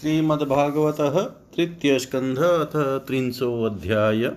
श्रीमद्भागवत 0.00 0.96
तृतीय 1.56 1.98
स्कंध 1.98 2.38
अथ 2.38 3.06
त्रिंशोऽध्याय। 3.06 4.32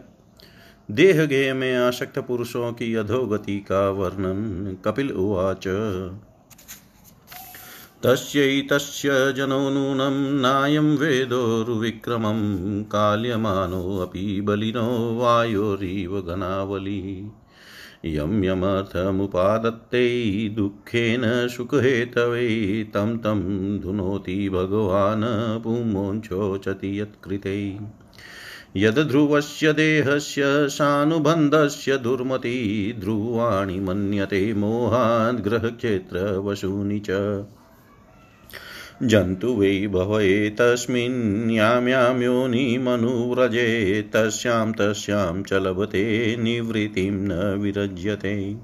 देहगेय 0.91 1.53
में 1.53 1.77
आसक्त 1.77 2.19
पुरुषों 2.19 2.73
की 2.73 2.95
अधोगति 2.95 3.59
का 3.59 3.89
वर्णन। 3.89 4.77
कपिल 4.85 5.11
उवाच। 5.11 5.67
तस्यैतस्य 8.03 9.33
जनो 9.37 9.69
नूनं 9.69 10.41
नायं 10.41 10.97
वेदोरुविक्रमं, 10.97 12.57
काल्यमानोऽपि 12.83 14.41
बलिनो 14.41 15.19
वायोरिव 15.19 16.21
घनावली 16.21 17.31
यं 18.05 18.43
यमर्थमुपादत्ते 18.43 20.09
दुःखेन 20.49 21.47
सुखहेतवे 21.47 22.83
तं 22.93 23.17
तं 23.17 23.39
धुनोति 23.79 24.49
भगवान् 24.49 25.63
पुंमोञ्चोचति 25.63 27.01
यत्कृते। 27.01 27.79
यद्ध्रुवस्य 28.77 29.73
देहस्य 29.73 30.41
सानुबन्धस्य 30.45 31.97
दुर्मती 31.97 32.93
ध्रुवाणि 32.99 33.79
मन्यते 33.79 34.53
मोहाद् 34.53 35.41
ग्रहक्षेत्रवशूनि 35.41 36.99
च। 36.99 37.07
जन्तु 39.03 39.53
वै 39.53 39.87
भवये 39.87 40.49
तस्मिन् 40.49 41.51
यां 41.51 41.87
यां 41.87 42.21
योनिमनुव्रजे 42.21 44.09
तस्यां 44.13 44.71
तस्यां 44.71 45.43
च 45.43 45.53
लभते 45.53 46.35
निवृत्तिं 46.39 47.11
न 47.11 47.59
विरज्यते। 47.59 48.55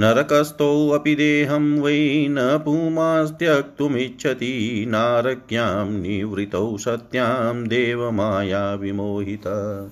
नरकस्थोऽपि 0.00 1.14
देहं 1.14 1.80
वै 1.80 2.28
न 2.28 2.60
पुमास्त्यक्तुमिच्छति, 2.64 4.84
नारक्यां 4.88 5.90
निवृतौ 5.90 6.76
सत्यां 6.76 7.68
देवमाया 7.68 8.74
विमोहिता। 8.74 9.90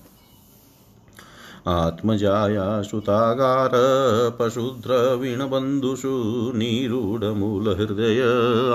आत्मजाया 1.69 2.83
सुतागार 2.83 3.71
पशुद्रविणबन्धुषु 4.39 6.53
निरूढमूलहृदय 6.57 8.23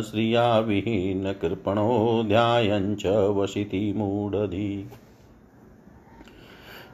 श्रिया 0.00 0.58
विहीनकृपणो 0.58 2.22
ध्यायञ्च 2.26 3.06
वसिति 3.06 3.94
मूढधि। 3.96 4.90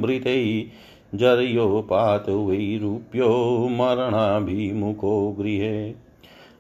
भृतै 0.01 0.67
जर्योपात 1.15 2.29
वैरूप्यो 2.29 3.69
मरणाभिमुखो 3.71 5.37
गृहे 5.39 5.95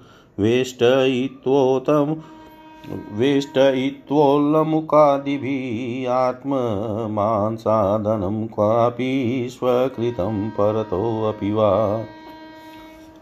वेष्टयित्वोतं 2.84 3.18
वेष्टयित्वोल्लमुकादिभिः 3.18 6.12
आत्ममांसादनं 6.12 8.46
क्वापि 8.46 9.48
स्वकृतं 9.50 10.50
परतोऽपि 10.50 11.52
वा। 11.52 12.04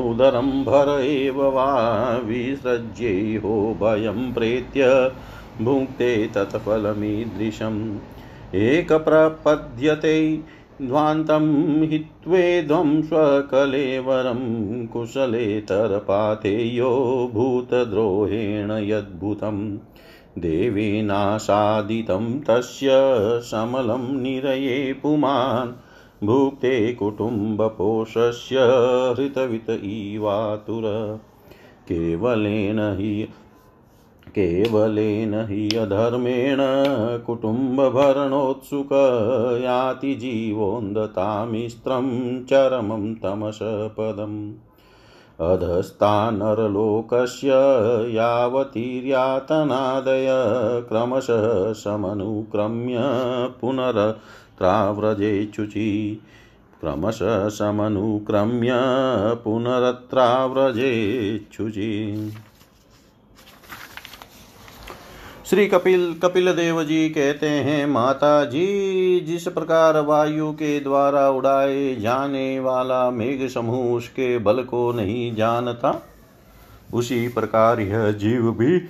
उदरं 0.00 0.64
भर 0.64 1.00
एव 1.00 1.42
वा 1.42 2.20
विसृज्येहो 2.24 3.78
भयं 3.82 4.32
प्रेत्य 4.32 5.12
भुङ्क्ते 5.60 6.30
तत्फलमीदृशम्। 6.34 7.98
एकप्रपद्यते 8.54 10.42
ध्वान्तं 10.82 11.82
हित्वेदं 11.82 13.02
स्वकलेवरं 13.02 14.86
कुशलेतरपाथेयो 14.86 17.30
भूतद्रोहेण 17.34 18.70
यद्भुतं। 18.70 19.78
देवेनासादितं 20.38 22.40
तस्य 22.40 22.88
समलं 23.44 24.22
निरये 24.22 24.96
पुमान्। 25.02 26.26
भुक्ते 26.26 26.94
कुटुम्बपोषस्य 26.94 28.56
हृतवित 29.18 29.70
इवातुर 29.70 31.18
केवलेन 31.88 32.78
हि 32.78 33.28
केवलेन 34.38 35.34
हि 35.48 35.62
अधर्मेण 35.78 36.60
कुटुम्बभरणोत्सुक 37.26 38.92
याति 39.62 40.14
जीवोन्दतामिस्त्रं 40.14 42.08
चरमं 42.50 43.04
तमसपदम् 43.22 44.36
अधस्तानरलोकस्य 45.40 47.48
यावतीर्यातनादय 48.14 50.26
क्रमशः 50.88 51.44
समनुक्रम्य 51.82 53.02
पुनरत्राव्रजेचुचि 53.60 55.84
क्रमशः 56.80 57.36
समनुक्रम्य 57.58 58.72
पुनरत्राव्रजेच्छुचि 59.44 61.92
श्री 65.48 65.66
कपिल 65.66 66.02
कपिल 66.22 66.52
देव 66.52 66.82
जी 66.84 67.08
कहते 67.08 67.48
हैं, 67.48 67.86
माता 67.86 68.44
जी, 68.44 69.20
जिस 69.20 69.46
प्रकार 69.48 69.98
वायु 70.00 70.50
के 70.52 70.80
द्वारा 70.80 71.28
उड़ाए 71.28 71.94
जाने 71.96 72.58
वाला 72.60 73.10
मेघ 73.10 73.48
समूह 73.48 73.94
उसके 73.94 74.38
बल 74.38 74.62
को 74.62 74.92
नहीं 74.92 75.34
जानता, 75.36 75.94
उसी 76.94 77.28
प्रकार 77.28 77.80
यह 77.80 78.10
जीव 78.12 78.50
भी 78.50 78.80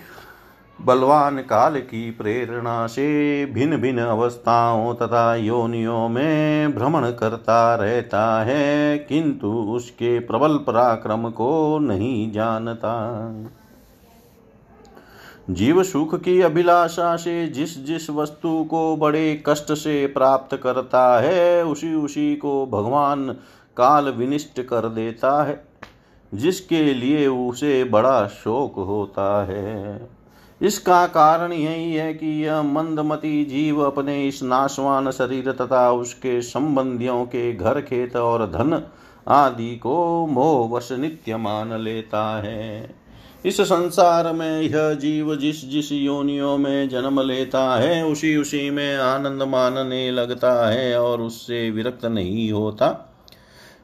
बलवान 0.79 1.39
काल 1.43 1.79
की 1.81 2.11
प्रेरणा 2.11 2.87
से 2.87 3.47
भिन्न 3.47 3.77
भिन्न 3.77 4.01
अवस्थाओं 4.01 4.95
तथा 4.95 5.35
योनियों 5.35 6.09
में 6.09 6.75
भ्रमण 6.75 7.11
करता 7.11 7.75
रहता 7.75 8.43
है, 8.45 8.99
किंतु 8.99 9.53
उसके 9.77 10.19
प्रबल 10.19 10.57
पराक्रम 10.57 11.31
को 11.31 11.79
नहीं 11.79 12.31
जानता। 12.33 12.95
जीव 15.51 15.83
सुख 15.83 16.15
की 16.21 16.41
अभिलाषा 16.41 17.17
से 17.17 17.47
जिस 17.47 17.85
जिस 17.85 18.11
वस्तु 18.11 18.65
को 18.65 18.97
बड़े 18.97 19.43
कष्ट 19.47 19.73
से 19.73 20.07
प्राप्त 20.07 20.57
करता 20.57 21.21
है, 21.21 21.65
उसी 21.65 21.95
उसी 21.95 22.37
को 22.37 22.67
भगवान 22.67 23.33
काल 23.77 24.09
विनिष्ट 24.09 24.61
कर 24.61 24.89
देता 24.89 25.43
है, 25.43 25.65
जिसके 26.35 26.95
लिए 26.95 27.27
उसे 27.27 27.85
बड़ा 27.85 28.27
शोक 28.27 28.75
होता 28.75 29.45
है। 29.45 30.09
इसका 30.63 31.07
कारण 31.07 31.53
यही 31.53 31.95
है 31.95 32.15
कि 32.15 32.45
यह 32.45 32.63
मंदमती 32.63 33.45
जीव 33.45 33.81
अपने 33.81 34.29
इस 34.29 34.43
नाशवान 34.43 35.11
शरीर 35.11 35.53
तथा 35.53 35.93
उसके 35.93 36.43
संबंधियों 36.43 37.25
के 37.25 37.53
घर, 37.53 37.81
खेत 37.81 38.17
और 38.17 38.47
धन 38.47 38.83
आदि 39.29 39.77
को 39.77 40.27
मोहवश 40.27 40.93
नित्य 40.93 41.37
मान 41.37 41.73
लेता 41.73 42.43
है। 42.43 42.98
इस 43.47 43.61
संसार 43.61 44.33
में 44.33 44.63
यह 44.63 44.95
जीव 44.95 45.37
जिस 45.37 45.71
जिस 45.71 45.93
योनियों 45.93 46.59
में 46.59 46.89
जन्म 46.89 47.21
लेता 47.21 47.77
है, 47.77 48.05
उसी 48.05 48.37
उसी 48.37 48.71
में 48.71 48.97
आनंद 48.97 49.43
मानने 49.43 50.11
लगता 50.11 50.69
है 50.69 51.01
और 51.01 51.21
उससे 51.21 51.71
विरक्त 51.71 52.05
नहीं 52.05 52.53
होता। 52.53 53.15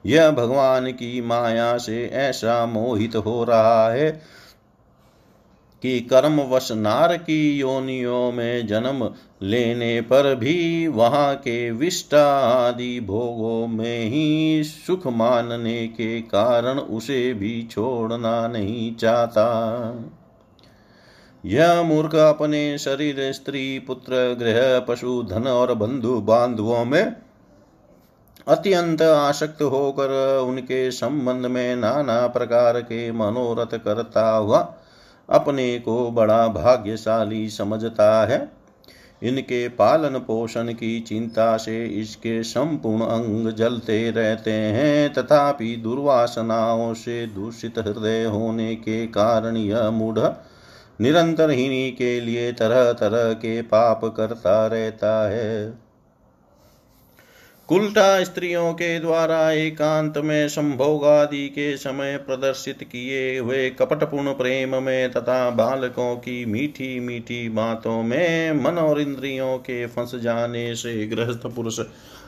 यह 0.07 0.31
भगवान 0.31 0.87
की 0.87 1.21
माया 1.21 1.79
से 1.79 2.11
ऐसा 2.13 2.67
मोहित 2.67 3.17
हो 3.17 3.45
रहा 3.45 3.93
है 3.93 4.23
कि 5.85 6.01
कर्मवश 6.01 6.73
नार 6.73 7.17
की 7.17 7.59
योनियों 7.59 8.33
में 8.33 8.67
जन्म 8.67 9.11
लेने 9.43 10.01
पर 10.01 10.35
भी 10.35 10.87
वहाँ 10.87 11.35
के 11.35 11.71
विष्टा 11.71 12.27
आदि 12.47 13.01
भोगों 13.01 13.67
में 13.67 14.05
ही 14.05 14.65
सुख 14.65 15.07
मानने 15.07 15.87
के 15.89 16.21
कारण 16.21 16.79
उसे 16.79 17.35
भी 17.35 17.69
छोड़ना 17.71 18.49
नहीं 18.49 18.95
चाहता। 18.97 19.45
यह 21.45 21.83
मूर्ख 21.83 22.15
अपने 22.15 22.79
शरीर, 22.79 23.33
स्त्री, 23.33 23.79
पुत्र, 23.79 24.37
गृह, 24.39 24.79
पशु, 24.79 25.23
धन 25.23 25.43
और 25.43 25.75
बंधु 25.75 26.21
बांधवों 26.21 26.85
में 26.85 27.17
अत्यंत 28.49 29.03
आसक्त 29.03 29.63
होकर 29.63 30.39
उनके 30.49 30.91
संबंध 30.91 31.47
में 31.47 31.77
नाना 31.77 32.27
प्रकार 32.27 32.81
के 32.81 33.13
मनोरथ 33.13 33.79
करता 33.79 34.31
हुआ 34.31 34.75
अपने 35.29 35.79
को 35.79 36.11
बड़ा 36.11 36.47
भाग्यशाली 36.49 37.49
समझता 37.49 38.27
है। 38.27 38.53
इनके 39.23 39.69
पालन 39.69 40.19
पोषण 40.19 40.73
की 40.73 41.01
चिंता 41.01 41.57
से 41.57 41.87
इसके 41.87 42.43
संपूर्ण 42.43 43.03
अंग 43.03 43.53
जलते 43.53 44.11
रहते 44.11 44.53
हैं, 44.53 45.13
तथापि 45.13 45.77
दुर्वासनाओं 45.77 46.95
से 46.95 47.27
दूषित 47.27 47.79
हृदय 47.79 48.25
होने 48.25 48.75
के 48.75 49.07
कारण 49.07 49.57
यह 49.57 49.91
मूढ़ 49.91 50.19
निरंतर 51.01 51.51
हिनी 51.51 51.91
के 51.91 52.21
लिए 52.21 52.53
तरह 52.53 52.93
तरह 52.93 53.33
के 53.33 53.63
पाप 53.63 54.05
करता 54.05 54.67
रहता 54.67 55.29
है। 55.31 55.84
कुल्टा 57.69 58.25
स्त्रियों 58.25 58.73
के 58.73 59.01
द्वारा 59.01 59.51
एकांत 59.51 60.19
में 60.19 60.49
संभोग 60.49 61.05
आदि 61.05 61.49
के 61.49 61.77
समय 61.77 62.17
प्रदर्शित 62.17 62.83
किए 62.83 63.39
हुए 63.39 63.71
कपटपूर्ण 63.71 64.33
प्रेम 64.33 64.83
में 64.83 65.11
तथा 65.11 65.51
बालकों 65.51 66.17
की 66.17 66.45
मीठी 66.45 67.01
मीठी 67.01 67.49
बातों 67.49 68.03
में 68.03 68.53
मन 68.53 68.79
और 68.79 69.01
इंद्रियों 69.01 69.59
के 69.59 69.87
फंस 69.87 70.15
जाने 70.15 70.75
से 70.75 71.07
गृहस्थ 71.07 71.47
पुरुष 71.47 71.81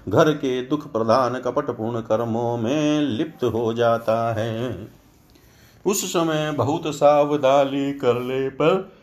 घर 0.08 0.32
के 0.32 0.62
दुख 0.62 0.92
प्रधान 0.92 1.40
कपटपूर्ण 1.40 2.00
कर्मों 2.00 2.56
में 2.56 3.00
लिप्त 3.00 3.44
हो 3.44 3.74
जाता 3.74 4.34
है। 4.34 4.88
उस 5.86 6.12
समय 6.12 6.52
बहुत 6.52 6.82
सावधानी 6.86 7.92
करने 7.92 8.48
पर 8.48 8.95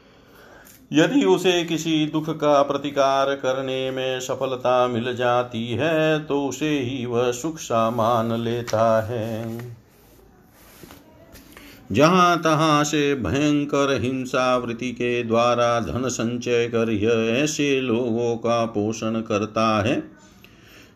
यदि 0.94 1.24
उसे 1.26 1.64
किसी 1.64 2.06
दुख 2.06 2.30
का 2.30 2.62
प्रतिकार 2.64 3.34
करने 3.36 3.92
में 3.92 4.20
सफलता 4.20 4.88
मिल 4.88 5.16
जाती 5.16 5.68
है 5.68 6.20
तो 6.20 6.46
उसे 6.46 6.70
ही 6.80 7.06
वह 7.06 7.32
सुख 7.32 7.58
सा 7.58 7.90
मान 7.90 8.34
लेता 8.42 9.02
है। 9.02 9.58
जहाँ 11.92 12.38
तहां 12.42 12.84
से 12.84 13.16
भयंकर 13.16 13.98
हिंसा 14.02 14.58
वृत्ति 14.58 14.92
के 14.92 15.24
द्वारा 15.24 15.80
धन 15.80 16.08
संचय 16.08 16.68
कर 16.68 16.92
यह 16.92 17.32
ऐसे 17.34 17.80
लोगों 17.82 18.36
का 18.38 18.66
पोषण 18.66 19.20
करता 19.22 19.66
है, 19.84 20.04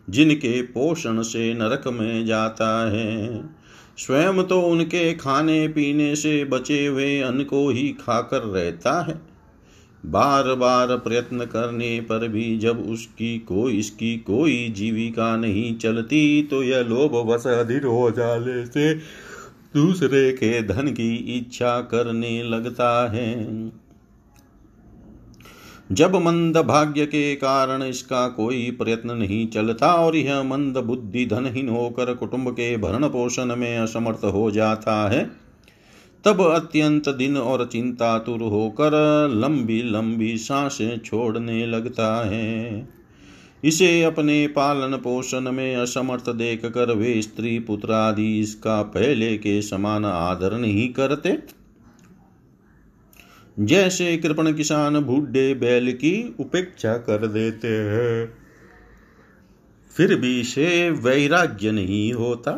जिनके 0.09 0.61
पोषण 0.61 1.21
से 1.21 1.53
नरक 1.53 1.87
में 1.87 2.25
जाता 2.25 2.69
है। 2.91 3.43
स्वयं 3.97 4.43
तो 4.43 4.61
उनके 4.61 5.13
खाने 5.13 5.67
पीने 5.67 6.15
से 6.15 6.43
बचे 6.45 6.85
हुए 6.85 7.19
अन्न 7.21 7.43
को 7.43 7.69
ही 7.69 7.87
खाकर 8.01 8.41
रहता 8.41 9.01
है। 9.01 9.36
बार 10.03 10.53
बार 10.55 10.95
प्रयत्न 10.97 11.45
करने 11.45 11.99
पर 11.99 12.27
भी 12.27 12.57
जब 12.57 12.79
उसकी 12.89 13.37
कोई, 13.39 13.73
इसकी 13.73 14.15
कोई 14.17 14.67
जीविका 14.69 15.35
नहीं 15.37 15.77
चलती 15.77 16.43
तो 16.43 16.61
यह 16.63 16.81
लोभ 16.81 17.15
वश 17.29 17.47
अधीर 17.47 17.85
हो 17.85 18.11
जाने 18.11 18.65
से 18.65 18.93
दूसरे 19.75 20.31
के 20.31 20.61
धन 20.63 20.87
की 20.87 21.15
इच्छा 21.37 21.79
करने 21.81 22.41
लगता 22.43 23.09
है। 23.11 23.71
जब 25.91 26.15
मंद 26.15 26.57
भाग्य 26.57 27.05
के 27.05 27.35
कारण 27.35 27.83
इसका 27.83 28.27
कोई 28.27 28.69
प्रयत्न 28.71 29.11
नहीं 29.11 29.47
चलता 29.47 29.93
और 29.95 30.15
यह 30.15 30.41
मंद 30.43 30.77
बुद्धि 30.77 31.25
धनहीन 31.25 31.69
होकर 31.69 32.13
कुटुंब 32.13 32.49
के 32.51 32.75
भरण 32.77 33.07
पोषण 33.07 33.55
में 33.55 33.77
असमर्थ 33.77 34.25
हो 34.25 34.49
जाता 34.51 34.95
है 35.09 35.46
तब 36.27 36.41
अत्यंत 36.43 37.07
दिन 37.09 37.37
और 37.37 37.65
चिंतातुर 37.65 38.41
होकर 38.43 38.91
लंबी 39.33 39.81
लंबी 39.83 40.37
साँसें 40.37 40.97
छोड़ने 40.99 41.65
लगता 41.65 42.07
है। 42.29 42.87
इसे 43.63 44.03
अपने 44.03 44.47
पालन 44.47 44.97
पोषण 44.97 45.51
में 45.51 45.75
असमर्थ 45.75 46.29
देख 46.29 46.65
कर 46.65 46.93
वे 46.95 47.21
स्त्री 47.21 47.57
पुत्र 47.59 47.91
आदि 47.91 48.39
इसका 48.39 48.81
पहले 48.81 49.37
के 49.37 49.61
समान 49.61 50.05
आदर 50.05 50.57
नहीं 50.57 50.87
करते। 50.93 51.37
जैसे 53.57 54.17
कृपण 54.17 54.53
किसान 54.53 54.99
बूढ़े 54.99 55.53
बैल 55.53 55.91
की 55.93 56.35
उपेक्षा 56.39 56.97
कर 56.97 57.27
देते 57.27 57.67
हैं, 57.67 58.33
फिर 59.95 60.15
भी 60.15 60.39
इसे 60.41 60.89
वैराग्य 60.89 61.71
नहीं 61.71 62.13
होता। 62.13 62.51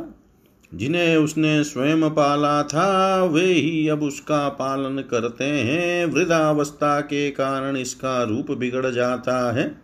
जिन्हें 0.73 1.17
उसने 1.17 1.63
स्वयं 1.63 2.09
पाला 2.09 2.63
था, 2.63 3.23
वे 3.23 3.45
ही 3.45 3.87
अब 3.87 4.03
उसका 4.03 4.49
पालन 4.49 5.01
करते 5.01 5.43
हैं। 5.43 6.05
वृद्धावस्था 6.05 7.01
के 7.01 7.31
कारण 7.31 7.77
इसका 7.77 8.23
रूप 8.23 8.51
बिगड़ 8.51 8.85
जाता 8.85 9.51
है। 9.51 9.81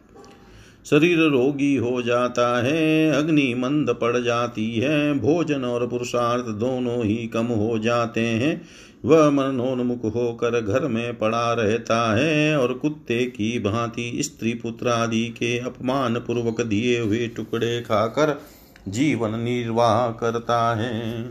शरीर 0.85 1.19
रोगी 1.19 1.75
हो 1.75 2.01
जाता 2.01 2.63
है, 2.63 3.11
अग्नि 3.11 3.55
मंद 3.57 3.89
पड़ 3.89 4.17
जाती 4.17 4.75
है, 4.75 5.19
भोजन 5.19 5.65
और 5.65 5.87
पुरुषार्थ 5.87 6.45
दोनों 6.45 7.05
ही 7.05 7.27
कम 7.27 7.45
हो 7.45 7.79
जाते 7.79 8.21
हैं। 8.21 8.61
वह 9.05 9.29
मनोन्मुख 9.29 10.15
होकर 10.15 10.61
घर 10.61 10.87
में 10.87 11.17
पड़ा 11.17 11.53
रहता 11.53 12.15
है 12.15 12.59
और 12.59 12.73
कुत्ते 12.73 13.25
की 13.25 13.59
भांति 13.59 14.17
स्त्री 14.19 14.53
पुत्र 14.53 14.87
आदि 14.87 15.25
के 15.25 15.59
अपमान 15.59 16.15
पूर्वक 16.15 16.61
दिए 16.61 16.99
हुए 16.99 17.27
टुकड़े 17.27 17.81
खाकर 17.81 18.41
जीवन 18.87 19.39
निर्वाह 19.39 20.11
करता 20.11 20.75
है। 20.75 21.29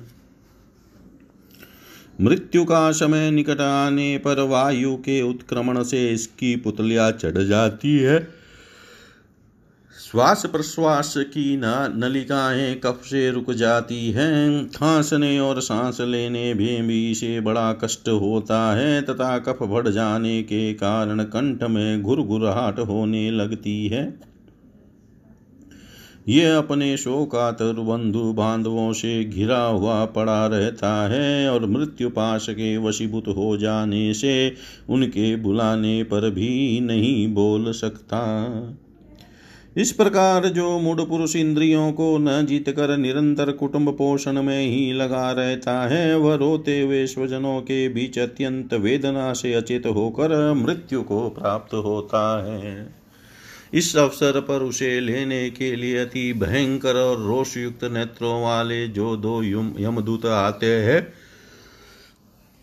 मृत्यु 2.21 2.65
का 2.65 2.93
समय 2.93 3.31
निकट 3.31 3.61
आने 3.61 4.19
पर 4.19 4.41
वायु 4.41 4.97
के 4.97 5.23
उत्क्रमण 5.23 5.83
से 5.83 6.11
इसकी 6.11 6.57
पुतलिया 6.57 7.11
चढ़ 7.11 7.43
जाती 7.43 7.99
है। 7.99 8.45
श्वास 10.11 10.47
प्रश्वास 10.47 11.15
की 11.19 11.57
नलिकाएँ 11.57 12.75
कफ 12.75 13.03
से 13.05 13.31
रुक 13.31 13.51
जाती 13.51 14.11
हैं। 14.11 14.69
खांसने 14.69 15.39
और 15.41 15.61
सांस 15.61 16.01
लेने 16.01 16.55
में 16.55 16.87
भी 16.87 17.15
से 17.15 17.41
बड़ा 17.41 17.73
कष्ट 17.73 18.09
होता 18.09 18.77
है 18.77 19.03
तथा 19.03 19.39
कफ 19.39 19.59
बढ़ 19.63 19.89
जाने 19.89 20.43
के 20.43 20.75
कारण 20.75 21.23
कंठ 21.25 21.63
में 21.63 22.03
घुर 22.03 22.23
घुरघुराहट 22.23 22.79
होने 22.79 23.31
लगती 23.31 23.89
है। 23.89 24.34
ये 26.29 26.57
अपने 26.57 26.97
शोकातर 26.97 27.73
बंधु 27.73 28.33
बांधवों 28.33 28.93
से 28.93 29.25
घिरा 29.25 29.65
हुआ 29.65 30.05
पड़ा 30.05 30.47
रहता 30.47 31.09
है 31.09 31.51
और 31.51 31.67
मृत्यु 31.67 32.11
पाश 32.11 32.47
के 32.51 32.77
वशीभूत 32.77 33.25
हो 33.29 33.57
जाने 33.57 34.15
से 34.15 34.55
उनके 34.91 35.37
बुलाने 35.37 36.03
पर 36.03 36.31
भी 36.31 36.81
नहीं 36.81 37.35
बोल 37.35 37.73
सकता। 37.73 38.23
इस 39.77 39.93
प्रकार 39.93 40.47
जो 40.47 40.79
मूड 40.79 41.09
पुरुष 41.09 41.37
इंद्रियों 41.37 41.93
को 41.93 42.19
न 42.19 42.47
जीत 42.47 42.71
कर 42.71 42.97
निरंतर 42.97 43.51
कुटुंब 43.53 43.91
पोषण 43.91 44.43
में 44.43 44.67
ही 44.67 44.93
लगा 44.93 45.33
रहता 45.33 45.89
है, 45.89 46.19
वह 46.19 46.35
रोते 46.35 46.81
हुए 46.81 47.07
स्वजनों 47.07 47.61
के 47.61 47.89
बीच 47.89 48.19
अत्यंत 48.19 48.75
वेदना 48.75 49.33
से 49.33 49.55
अचेत 49.55 49.87
होकर 49.87 50.53
मृत्यु 50.53 51.03
को 51.03 51.29
प्राप्त 51.29 51.75
होता 51.75 52.53
है। 52.53 53.04
इस 53.75 53.97
अवसर 53.97 54.41
पर 54.41 54.63
उसे 54.63 55.01
लेने 55.01 55.51
के 55.51 55.75
लिए 55.77 55.99
अति 55.99 56.33
भयंकर 56.33 56.95
और 56.95 57.23
रोषयुक्त 57.23 57.85
नेत्रों 57.85 58.43
वाले 58.43 58.87
जो 58.89 59.17
दो 59.17 59.43
यमदूत 59.43 60.27
आते 60.27 60.67
हैं, 60.67 61.13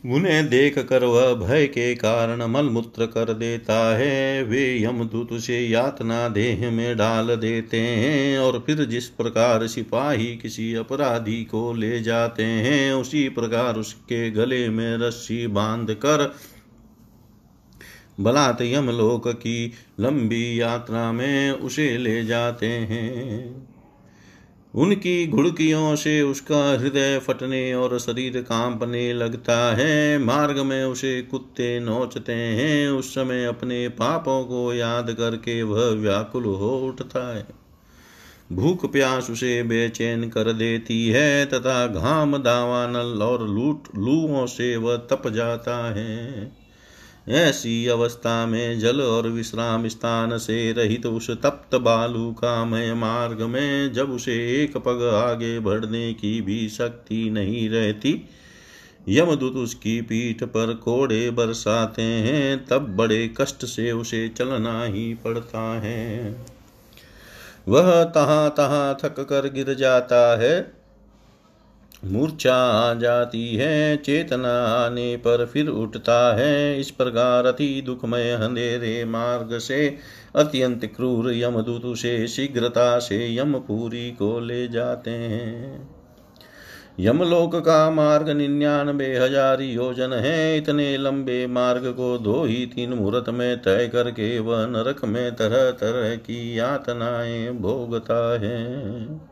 उन्हें 0.04 0.50
देख 0.50 0.78
कर 0.80 1.04
वह 1.04 1.34
भय 1.34 1.66
के 1.68 1.94
कारण 1.96 2.44
मलमूत्र 2.44 3.06
कर 3.06 3.34
देता 3.34 3.98
है। 3.98 4.44
वे 4.44 4.84
यमदूत 4.84 5.30
से 5.40 5.60
यातना 5.60 6.28
देह 6.28 6.70
में 6.72 6.98
डाल 6.98 7.36
देते 7.36 7.80
हैं 7.80 8.40
और 8.40 8.64
फिर 8.66 8.84
जिस 8.86 9.08
प्रकार 9.10 9.68
सिपाही 9.68 10.36
किसी 10.38 10.74
अपराधी 10.76 11.44
को 11.44 11.74
ले 11.74 12.00
जाते 12.02 12.44
हैं, 12.44 12.94
उसी 12.94 13.28
प्रकार 13.30 13.76
उसके 13.76 14.30
गले 14.32 14.70
में 14.70 14.98
रस्सी 14.98 15.46
बाँध 15.48 15.92
कर 15.92 16.36
बलात् 18.22 18.62
यमलोक 18.62 19.28
की 19.28 19.72
लंबी 20.00 20.62
यात्रा 20.62 21.12
में 21.12 21.52
उसे 21.52 21.98
ले 21.98 22.26
जाते 22.26 22.68
हैं। 22.68 23.68
उनकी 24.76 25.28
घुड़कियों 25.28 25.96
से 25.96 26.22
उसका 26.22 26.80
हृदय 26.80 27.20
फटने 27.20 27.74
और 27.74 28.00
शरीर 28.00 28.42
कांपने 28.42 29.14
लगता 29.14 29.76
है। 29.76 30.18
मार्ग 30.18 30.60
में 30.60 30.84
उसे 30.86 31.22
कुत्ते 31.22 31.80
नोचते 31.80 32.34
हैं। 32.34 32.90
उस 32.90 33.16
समय 33.16 33.46
अपने 33.46 33.90
पापों 33.90 34.44
को 34.44 34.74
याद 34.74 35.12
करके 35.12 35.64
वह 35.64 35.90
व्याकुल 35.90 36.44
हो 36.44 36.80
उठता 36.80 37.38
है। 37.38 37.48
भूख 38.52 38.92
प्यास 38.92 39.30
उसे 39.32 39.64
बेचैन 39.64 40.30
कर 40.30 40.54
देती 40.54 41.10
है 41.10 41.46
तथा 41.46 41.88
घाम 41.88 42.38
दावानल 42.38 43.24
और 43.24 43.50
लूट 43.50 43.84
लूओं 43.96 44.46
से 44.46 44.78
वह 44.78 44.98
तप 44.98 45.30
जाता 45.30 45.94
है। 45.94 46.61
ऐसी 47.28 47.88
अवस्था 47.88 48.46
में 48.46 48.80
जल 48.80 49.02
और 49.02 49.28
विश्राम 49.28 49.88
स्थान 49.88 50.38
से 50.38 50.72
रहित 50.72 51.06
उस 51.06 51.32
तप्त 51.32 51.76
बालू 51.76 52.32
का 52.32 52.66
मय 52.66 52.94
मार्ग 52.94 53.42
में 53.42 53.94
जब 53.94 54.12
उसे 54.12 54.64
एक 54.64 54.78
पग 54.78 55.04
आगे 55.16 55.60
बढ़ने 55.60 56.14
की 56.14 56.42
भी 56.42 56.70
शक्ति 56.70 57.30
नहीं 57.30 57.70
रहती, 57.70 58.30
यमदूत 59.10 59.54
उसकी 59.54 60.02
पीठ 60.02 60.44
पर 60.44 60.74
कोड़े 60.74 61.30
बरसाते 61.32 62.02
हैं, 62.02 62.66
तब 62.66 62.96
बड़े 62.96 63.34
कष्ट 63.38 63.66
से 63.66 63.92
उसे 63.92 64.28
चलना 64.30 64.84
ही 64.84 65.14
पड़ता 65.14 65.82
है। 65.82 66.36
वह 67.68 68.04
तहाँ 68.04 68.50
तहाँ 68.50 68.98
थक 69.04 69.20
कर 69.20 69.50
गिर 69.50 69.74
जाता 69.74 70.40
है। 70.40 70.81
मूर्छा 72.04 72.56
आ 72.56 72.94
जाती 72.94 73.56
है, 73.56 73.98
चेतना 73.98 74.54
आने 74.66 75.16
पर 75.18 75.46
फिर 75.46 75.68
उठता 75.68 76.36
है। 76.36 76.80
इस 76.80 76.92
प्रकार 76.92 77.46
अति 77.46 77.82
दुखमय 77.86 78.32
अंधेरे 78.32 79.06
मार्ग 79.06 79.58
से 79.58 79.98
अत्यंत 80.36 80.86
क्रूर 80.86 81.32
यमदूत 81.34 81.98
से 81.98 82.28
शीघ्रता 82.28 83.00
से 83.00 83.36
यमपुरी 83.36 84.10
को 84.12 84.40
ले 84.40 84.68
जाते 84.68 85.12
हैं। 85.12 85.90
यमलोक 87.00 87.56
का 87.56 87.90
मार्ग 87.92 88.30
निन्यानबे 88.30 89.14
हज़ार 89.18 89.62
योजन 89.62 90.14
है। 90.14 90.58
इतने 90.58 90.98
लंबे 90.98 91.46
मार्ग 91.48 91.86
को 91.92 92.18
दो 92.18 92.44
ही 92.44 92.66
तीन 92.66 92.94
मुहूर्त 92.94 93.30
में 93.30 93.58
तय 93.58 93.90
करके 93.94 94.40
वह 94.40 94.66
नरक 94.66 95.06
में 95.06 95.36
तरह 95.36 95.72
तरह 95.72 96.16
की 96.16 96.60
यातनाएँ 96.60 97.52
भोगता 97.52 98.40
है। 98.42 99.31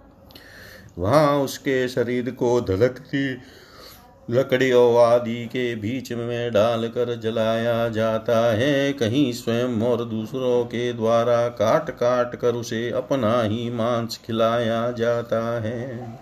वहाँ 0.99 1.39
उसके 1.39 1.87
शरीर 1.87 2.31
को 2.31 2.59
धधकती 2.61 3.37
लकड़ियों 4.29 5.03
आदि 5.03 5.45
के 5.45 5.75
बीच 5.75 6.11
में 6.13 6.51
डालकर 6.51 7.15
जलाया 7.19 7.89
जाता 7.89 8.39
है। 8.53 8.93
कहीं 8.93 9.33
स्वयं 9.33 9.81
और 9.81 10.05
दूसरों 10.05 10.65
के 10.65 10.93
द्वारा 10.93 11.47
काट 11.47 11.89
काट 11.89 12.35
कर 12.35 12.55
उसे 12.55 12.89
अपना 12.89 13.41
ही 13.41 13.69
मांस 13.69 14.19
खिलाया 14.25 14.91
जाता 14.91 15.61
है। 15.61 16.19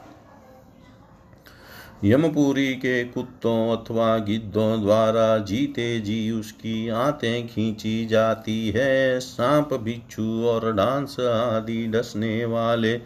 यमपुरी 2.05 2.73
के 2.75 3.03
कुत्तों 3.03 3.77
अथवा 3.77 4.17
गिद्धों 4.17 4.81
द्वारा 4.81 5.37
जीते 5.37 5.99
जी 5.99 6.31
उसकी 6.31 6.89
आंतें 6.89 7.47
खींची 7.47 8.05
जाती 8.05 8.69
है। 8.69 9.19
सांप, 9.19 9.73
बिच्छू 9.73 10.45
और 10.45 10.73
डांस 10.73 11.19
आदि 11.19 11.87
डसने 11.87 12.45
वाले 12.45 12.97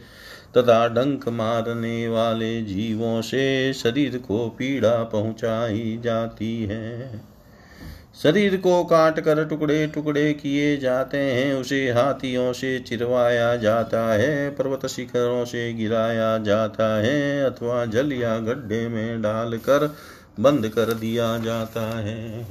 तथा 0.57 0.87
डंक 0.87 1.29
मारने 1.29 2.07
वाले 2.07 2.61
जीवों 2.61 3.21
से 3.21 3.73
शरीर 3.73 4.17
को 4.17 4.49
पीड़ा 4.49 5.03
पहुंचाई 5.03 5.99
जाती 6.03 6.63
है। 6.63 7.21
शरीर 8.23 8.57
को 8.57 8.83
काट 8.83 9.19
कर 9.19 9.45
टुकड़े 9.45 9.87
टुकड़े 9.87 10.33
किए 10.33 10.77
जाते 10.77 11.17
हैं, 11.17 11.53
उसे 11.53 11.91
हाथियों 11.91 12.53
से 12.53 12.79
चिरवाया 12.79 13.55
जाता 13.55 14.13
है, 14.13 14.49
पर्वत 14.49 14.85
शिखरों 14.85 15.45
से 15.45 15.73
गिराया 15.73 16.37
जाता 16.37 17.01
है, 17.01 17.43
अथवा 17.43 17.85
जल 17.85 18.13
या 18.13 18.37
गड्ढे 18.39 18.87
में 18.87 19.21
डालकर 19.21 19.95
बंद 20.39 20.67
कर 20.67 20.93
दिया 20.93 21.37
जाता 21.37 21.99
है। 21.99 22.45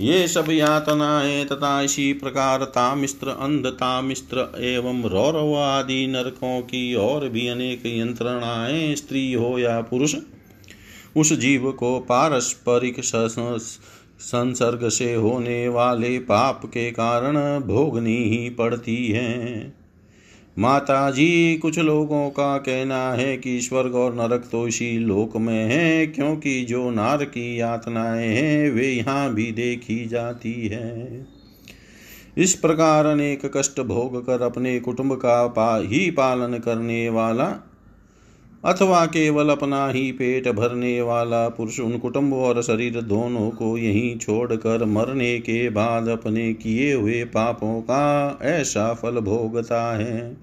ये 0.00 0.26
सब 0.28 0.46
यातनाएँ 0.50 1.44
तथा 1.44 1.80
इसी 1.82 2.12
प्रकार 2.12 2.64
तामिस्त्र 2.64 3.28
अंध 3.28 3.66
तामिस्त्र 3.66 4.46
एवं 4.60 5.02
रौरव 5.04 5.54
आदि 5.56 6.06
नरकों 6.06 6.60
की 6.62 6.94
और 6.94 7.28
भी 7.28 7.46
अनेक 7.48 7.86
यंत्रणाएँ 7.86 8.94
स्त्री 8.94 9.32
हो 9.32 9.58
या 9.58 9.80
पुरुष, 9.80 10.14
उस 11.16 11.32
जीव 11.32 11.70
को 11.72 11.98
पारस्परिक 12.00 13.00
संसर्ग 14.20 14.88
से 14.88 15.14
होने 15.14 15.68
वाले 15.68 16.18
पाप 16.18 16.66
के 16.66 16.90
कारण 16.90 17.36
भोगनी 17.60 18.16
ही 18.16 18.50
पड़ती 18.50 19.06
है। 19.08 19.83
माता 20.58 21.10
जी, 21.10 21.56
कुछ 21.56 21.78
लोगों 21.78 22.30
का 22.30 22.58
कहना 22.58 23.12
है 23.12 23.36
कि 23.36 23.60
स्वर्ग 23.60 23.94
और 23.94 24.14
नरक 24.14 24.44
तो 24.52 24.68
इसी 24.68 24.98
लोक 24.98 25.36
में 25.36 25.64
है, 25.64 26.06
क्योंकि 26.06 26.64
जो 26.64 26.90
नार 26.90 27.24
की 27.24 27.60
यातनाएँ 27.60 28.28
हैं, 28.28 28.70
वे 28.70 28.86
यहाँ 28.86 29.34
भी 29.34 29.52
देखी 29.52 30.06
जाती 30.06 30.68
है। 30.68 31.26
इस 32.38 32.54
प्रकार 32.54 33.06
अनेक 33.06 33.50
कष्ट 33.56 33.80
भोग 33.80 34.26
कर 34.26 34.42
अपने 34.42 34.80
कुटुंब 34.80 35.14
का 35.14 35.46
पा 35.46 35.76
ही 35.76 36.10
पालन 36.10 36.58
करने 36.58 37.08
वाला 37.08 37.46
अथवा 38.64 39.06
केवल 39.06 39.48
अपना 39.48 39.88
ही 39.88 40.12
पेट 40.12 40.48
भरने 40.48 41.02
वाला 41.02 41.48
पुरुष 41.48 41.80
उन 41.80 41.98
कुटुंब 41.98 42.34
और 42.34 42.62
शरीर 42.62 43.00
दोनों 43.00 43.50
को 43.50 43.78
यहीं 43.78 44.18
छोड़कर 44.18 44.84
मरने 44.84 45.38
के 45.38 45.70
बाद 45.70 46.08
अपने 46.08 46.54
किए 46.54 46.94
हुए 46.94 47.24
पापों 47.24 47.80
का 47.80 48.38
ऐसा 48.42 48.94
फल 48.94 49.20
भोगता 49.20 49.96
है। 49.96 50.36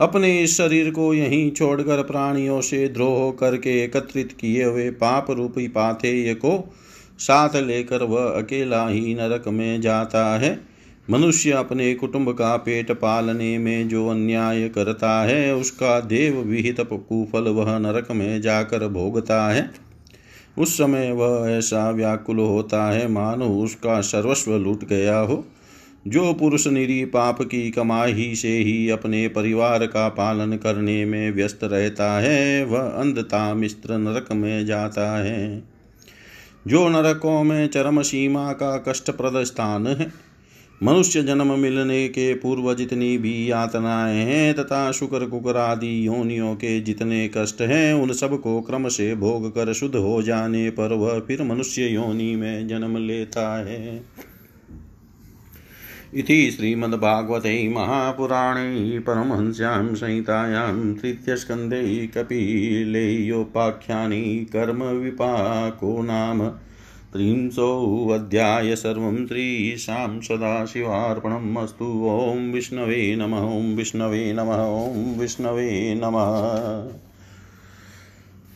अपने 0.00 0.46
शरीर 0.46 0.90
को 0.90 1.14
यहीं 1.14 1.50
छोड़कर 1.50 2.02
प्राणियों 2.02 2.60
से 2.60 2.88
द्रोह 2.88 3.30
करके 3.40 3.84
एकत्रित 3.84 4.32
किए 4.32 4.64
हुए 4.64 4.90
पाप 4.90 5.30
रूपी 5.30 5.68
पाथेय 5.68 6.34
को 6.34 6.74
साथ 7.18 7.56
लेकर 7.56 8.02
वह 8.02 8.24
अकेला 8.24 8.88
ही 8.88 9.14
नरक 9.14 9.48
में 9.48 9.80
जाता 9.80 10.38
है। 10.38 10.73
मनुष्य 11.10 11.50
अपने 11.50 11.94
कुटुंब 11.94 12.32
का 12.32 12.56
पेट 12.56 12.92
पालने 12.92 13.58
में 13.58 13.88
जो 13.88 14.08
अन्याय 14.08 14.68
करता 14.68 15.22
है, 15.22 15.54
उसका 15.54 16.00
देव 16.00 16.38
विहित 16.38 16.80
कुफल 16.80 17.42
वह 17.42 17.78
नरक 17.78 18.12
में 18.12 18.40
जाकर 18.40 18.88
भोगता 18.88 19.48
है। 19.48 19.70
उस 20.58 20.74
समय 20.74 21.12
वह 21.12 21.50
ऐसा 21.50 21.90
व्याकुल 21.90 22.38
होता 22.38 22.84
है, 22.84 23.08
मानो 23.08 23.48
उसका 23.48 24.00
सर्वस्व 24.00 24.56
लूट 24.56 24.84
गया 24.84 25.18
हो। 25.18 25.44
जो 26.08 26.32
पुरुष 26.32 26.66
निरी 26.66 27.04
पाप 27.04 27.42
की 27.42 27.70
कमाई 27.70 28.34
से 28.34 28.58
ही 28.58 28.90
अपने 28.90 29.28
परिवार 29.28 29.86
का 29.86 30.08
पालन 30.08 30.56
करने 30.56 31.04
में 31.04 31.32
व्यस्त 31.32 31.60
रहता 31.62 32.20
है, 32.20 32.64
वह 32.64 32.80
अंधता 32.80 33.54
मिस्त्र 33.54 33.98
नरक 33.98 34.32
में 34.32 34.66
जाता 34.66 35.18
है। 35.22 35.62
जो 36.66 36.88
नरकों 36.88 37.44
में 37.44 37.68
चरम 37.68 38.02
सीमा 38.02 38.52
का 38.52 38.84
कष्टप्रद 38.88 39.44
स्थान 39.44 39.86
है 39.86 40.23
मनुष्य 40.82 41.22
जन्म 41.22 41.58
मिलने 41.58 42.08
के 42.08 42.34
पूर्व 42.34 42.74
जितनी 42.74 43.18
भी 43.18 43.50
यातनाएँ 43.50 44.14
हैं 44.14 44.54
तथा 44.54 44.92
शुक्र 44.92 45.26
कुकर 45.26 45.56
आदि 45.56 46.06
योनियों 46.06 46.54
के 46.54 46.80
जितने 46.80 47.30
कष्ट 47.36 47.60
हैं, 47.60 47.94
उन 47.94 48.12
सबको 48.12 48.60
क्रम 48.60 48.88
से 48.88 49.14
भोग 49.14 49.50
कर 49.50 49.72
शुद्ध 49.72 49.96
हो 49.96 50.22
जाने 50.22 50.70
पर 50.70 50.92
वह 50.92 51.20
फिर 51.20 51.42
मनुष्य 51.42 51.82
योनि 51.82 52.36
में 52.36 52.68
जन्म 52.68 52.96
लेता 52.96 53.64
है। 53.64 54.02
इति 56.14 56.50
श्रीमद्भागवते 56.50 57.68
महापुराणे 57.68 58.98
परमहंस्यां 58.98 59.94
संहितायां 59.94 60.94
तृतीयस्कन्धे 60.94 62.06
कपिलेयोपाख्यानि 62.06 64.46
कर्मविपाको 64.52 66.02
नाम। 66.02 66.52
त्रिंशोऽध्याय 67.14 68.76
सर्वं 68.76 69.26
श्रीशां 69.26 70.20
सदाशिवार्पणम् 70.20 71.56
अस्तु। 71.56 71.84
ॐ 72.08 72.52
विष्णवे 72.52 73.16
नमः, 73.16 73.44
ॐ 73.50 73.74
विष्णवे 73.76 74.32
नमः, 74.32 74.62
ॐ 74.62 75.20
विष्णवे 75.20 75.68
नमः। 75.94 76.32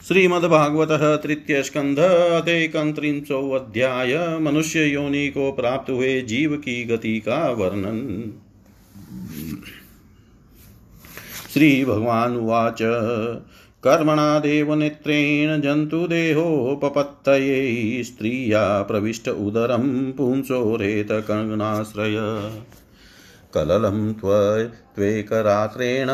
श्रीमद्भागवत 0.09 1.23
तृतीय 1.23 1.63
स्कंध 1.63 1.99
अध्याय 3.55 4.39
मनुष्य 4.41 4.85
योनि 4.85 5.29
को 5.29 5.53
प्राप्त 5.53 5.91
हुए 5.91 6.21
जीव 6.23 6.57
की 6.57 6.85
गति 6.85 7.19
का 7.21 7.39
वर्णन। 7.51 8.33
श्री 11.55 11.85
भगवान 11.85 12.37
उवाच 12.37 12.83
कर्मणा 13.85 14.39
देवनेत्रेण 14.39 15.61
जन्तुदेहोपपत्तये 15.61 18.03
स्त्रिया 18.05 18.83
प्रविष्ट 18.83 19.29
उदरं 19.29 20.13
पुंसोरेतकर्णाश्रय 20.13 22.51
कललं 23.55 24.15
त्वेकरात्रेण, 24.95 26.09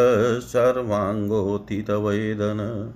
सर्वाङ्गोत्थितवेदन 0.42 2.92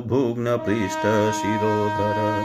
भुग्नपृष्ठशिरोधर। 0.08 2.43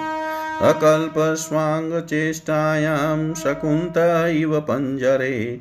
अकल्पस्वाङ्गचेष्टायां 0.68 3.35
शकुन्त 3.35 3.98
इव 4.37 4.61
पञ्जरे 4.61 5.61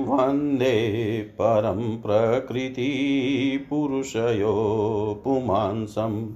वंदे 0.06 1.22
परं 1.22 1.98
प्रकृतिपुरुषयो 1.98 4.56
पुमांसम्। 5.24 6.28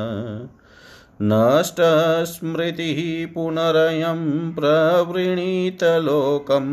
नष्टस्मृतिः 1.31 3.01
पुनरयं 3.33 4.21
प्रवृणीतलोकं 4.57 6.67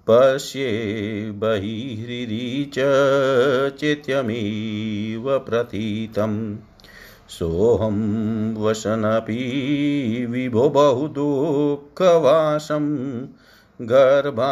पश्ये 0.09 1.31
बहिहृदि 1.31 2.71
च 2.73 2.75
चेत्यमिव 3.79 5.39
प्रतीतम्। 5.39 6.55
सोऽहं 7.29 7.97
वसनपि 8.63 9.35
विभो 10.29 10.69
बहुदुःखवासं 10.69 12.85
गर्भान्निजिगमिषे 13.81 14.51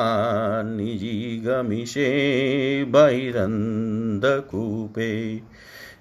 बहिरन्धकूपे 2.93 5.11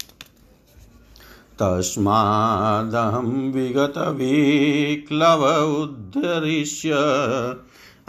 तस्मादहं 1.62 3.52
विगतविक्लव 3.52 5.76
उद्धरिष्य 5.82 6.94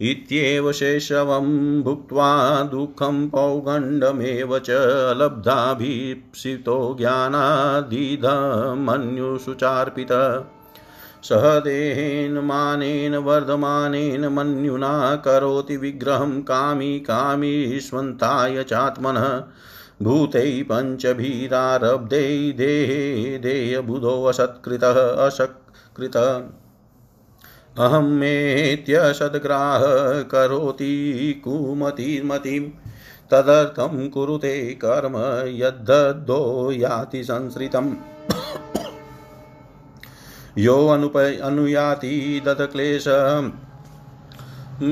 इत्येव 0.00 0.72
शेषवं 0.72 1.82
भुक्त्वा 1.82 2.62
दुःखं 2.62 3.28
पौगण्डमेव 3.28 4.58
च 4.58 4.70
लब्धाभीप्सितो 5.16 6.98
सह 11.22 11.58
देहेन, 11.58 12.32
मानेन, 12.32 13.16
वर्धमानेन 13.16 14.26
मन्युना 14.26 15.16
करोति 15.16 15.76
विग्रहं 15.76 16.42
कामी 16.42 16.98
कामीष्वन्ताय 16.98 18.64
चात्मनः। 18.64 19.42
भूतै 20.02 20.66
पञ्चभिरारब्धै 20.72 22.54
देहे 22.56 23.38
देयबुधोऽसत्कृतः 23.38 25.26
असत्कृतः 25.26 26.40
अहमेत्यसद्ग्राह 27.80 29.82
करोति 30.22 31.42
कुमतिमतिं। 31.44 32.70
तदर्थं 33.30 34.08
कुरुते 34.08 34.78
कर्म 34.84 35.12
यद्दो 35.56 36.72
याति 36.72 37.24
संसृतम्। 37.24 37.94
यो 40.58 40.88
अनुप 40.88 41.16
अनुयाति 41.16 42.42
दत्क्लेश 42.46 43.04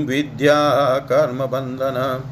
विद्या 0.07 0.99
कर्मबन्धन 0.99 2.23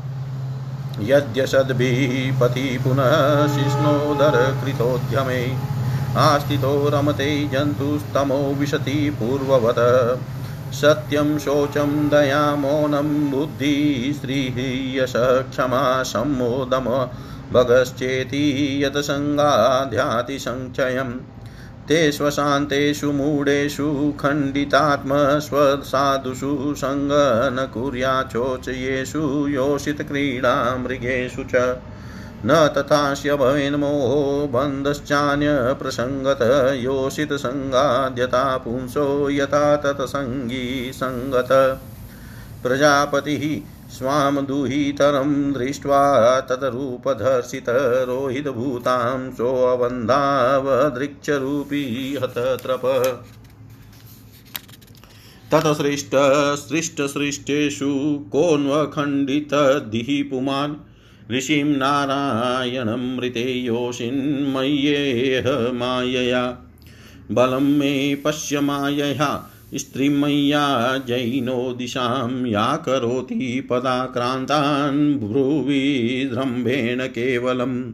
यद्यशद्भिः 1.01 2.41
पति 2.41 2.81
पुनः 2.85 3.47
शिष्णोदरकृतोद्यमे। 3.47 5.57
आस्थितो 6.17 6.89
रमते 6.89 7.49
जन्तुस्तमो 7.49 8.55
विशति 8.55 9.17
पूर्ववत्। 9.23 10.36
सत्यं 10.81 11.39
शोचं 11.39 12.09
दया 12.09 12.55
मौनं 12.57 13.31
बुद्धिः 13.31 14.13
श्रीः 14.21 14.59
यश 14.97 15.13
क्षमा 15.51 16.03
सम्मोदम 16.11 16.87
भगश्चेति 17.53 18.43
यतसङ्गाध्यातिसङ्क्षयम् 18.85 21.15
ते 21.89 21.99
श्वशान्तेषु 22.13 23.11
मूढेषु 23.13 24.13
खण्डितात्मस्वसाधुषु 24.21 26.75
सङ्ग 26.79 27.13
न 27.57 27.67
कुर्याचोचयेषु 27.75 29.21
योषितक्रीडामृगेषु 29.49 31.45
च 31.55 31.63
न 32.47 32.73
तथास्य 32.77 33.37
भवेन्मोहो 33.37 34.47
बन्धश्चान्यप्रसङ्गत 34.47 36.71
योषितसङ्गाद्यता 36.75 38.57
पुंसो 38.57 39.31
यथा 39.31 39.77
तत्सङ्गी 39.77 40.91
सङ्गत। 40.95 41.81
प्रजापतिः 42.63 43.73
स्वां 43.91 44.47
दुहितरं 44.47 45.53
दृष्ट्वा 45.53 46.41
तदरूपधर्षितरोहितभूतां 46.41 49.31
सोऽवन्धावदृक्षरूपी 49.31 52.19
हतत्रप। 52.23 52.83
ततसृष्टसृष्टसृष्टेषु 55.53 58.25
कोऽन्वखण्डितदिः 58.33 60.31
पुमान् 60.31 60.75
ऋषिं 61.33 61.65
नारायणमृते 61.65 63.41
योषिन्मय्येह 63.41 65.73
मायया। 65.73 66.59
बलं 67.33 67.61
मे 67.61 68.15
पश्य 68.15 68.61
मायया 68.61 69.51
स्त्रीमय्या 69.75 70.99
जैनो 70.99 71.73
दिशां 71.73 72.47
या 72.47 72.77
करोति 72.77 73.67
पदाक्रान्तान् 73.71 75.19
भ्रुविजृम्भेण 75.19 77.07
केवलम् 77.07 77.93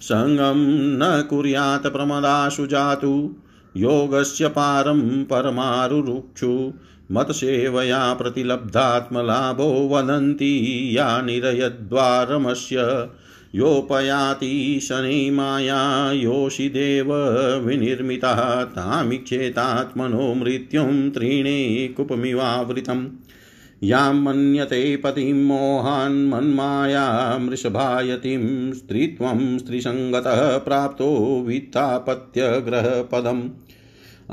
सङ्गं 0.00 0.96
न 0.96 1.26
कुर्यात् 1.30 1.86
प्रमदाशु 1.86 2.66
जातु, 2.66 3.36
योगस्य 3.76 4.48
पारं 4.48 5.24
परमारुरुक्षु 5.24 6.72
मतसेवया 7.12 8.14
प्रतिलब्धात्मलाभो 8.14 9.88
वदन्ति, 9.88 10.94
या 10.98 11.22
निरयद्वारमस्य। 11.22 13.08
योपयाति 13.54 14.80
शनै 14.82 15.30
माया, 15.30 16.12
योषिदेव 16.12 17.58
विनिर्मितः, 17.58 18.64
तामीक्षेतात्मनो 18.64 20.34
मृत्युं 20.34 21.10
त्रीणे 21.10 21.88
कुपमिवावृतम्। 21.88 23.08
यां 23.82 24.14
मन्यते 24.14 24.96
पतिं 24.96 25.34
मोहान् 25.34 26.28
मन्माया, 26.28 27.38
मृषभायतिं 27.38 28.72
स्त्रीत्वं 28.72 29.58
स्त्रीसङ्गतः 29.58 30.58
प्राप्तो 30.58 31.44
वित्तापत्यग्रहपदम्। 31.46 33.42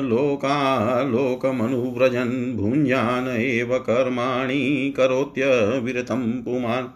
लोकालोकमनुव्रजन् 0.08 2.56
भुञ्जान 2.56 3.28
एव 3.28 3.78
कर्माणि 3.78 4.94
करोत्यविरतं 4.96 6.42
पुमान्। 6.42 6.86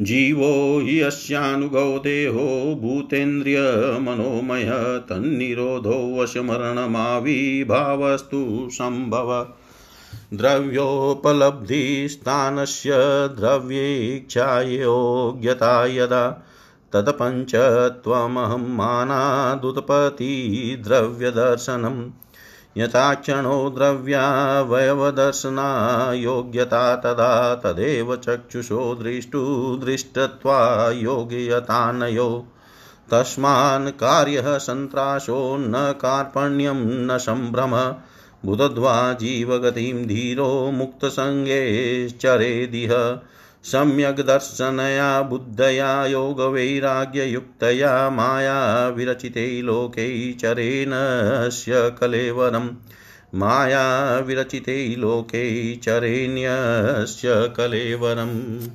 जीवो 0.00 0.80
हि 0.80 1.00
अस्यानुगो 1.00 1.98
देहो 1.98 2.78
भूतेन्द्रियमनोमय 2.80 4.64
तन्निरोधो 5.08 6.16
वशमरणमाविभावस्तु 6.16 8.68
सम्भव 8.72 9.46
द्रव्योपलब्धिस्थानस्य 10.34 12.90
द्रव्येच्छायोग्यता 13.38 15.86
यदा 15.86 16.44
तदपञ्चत्वमहं 16.92 18.76
मानादुत्पत्ति 18.76 20.32
द्रव्यदर्शनम् 22.78 22.88
यथाक्षणो 22.88 23.70
द्रव्यावयवदर्शना 23.70 26.12
योग्यता 26.12 26.96
तदा 26.96 27.54
तदेव 27.54 28.16
चक्षुषो 28.16 28.94
दृष्टुदृष्टत्वा 28.94 30.90
योग्यतानयो। 30.90 32.46
तस्मान् 33.10 33.88
कार्यः 33.88 34.58
सन्त्रासो 34.58 35.56
न 35.56 35.72
कार्पण्यं 35.76 37.06
न 37.06 37.18
सम्भ्रम। 37.18 37.94
बुधद्वा 38.48 39.12
जीवगतिं 39.12 40.06
धीरो 40.06 40.70
मुक्तसङ्गेश्चरेदिह। 40.70 43.18
सम्यग्दर्शनया 43.72 45.22
बुद्धया 45.22 46.06
योगवैराग्ययुक्तया 46.06 48.10
माया 48.10 48.88
विरचिते 48.88 49.62
लोके 49.62 50.32
चरेणस्य 50.32 51.96
कलेवरम्। 52.00 52.68
माया 53.34 54.18
विरचिते 54.18 54.96
लोके 54.96 55.76
कलेवरम्। 57.56 58.68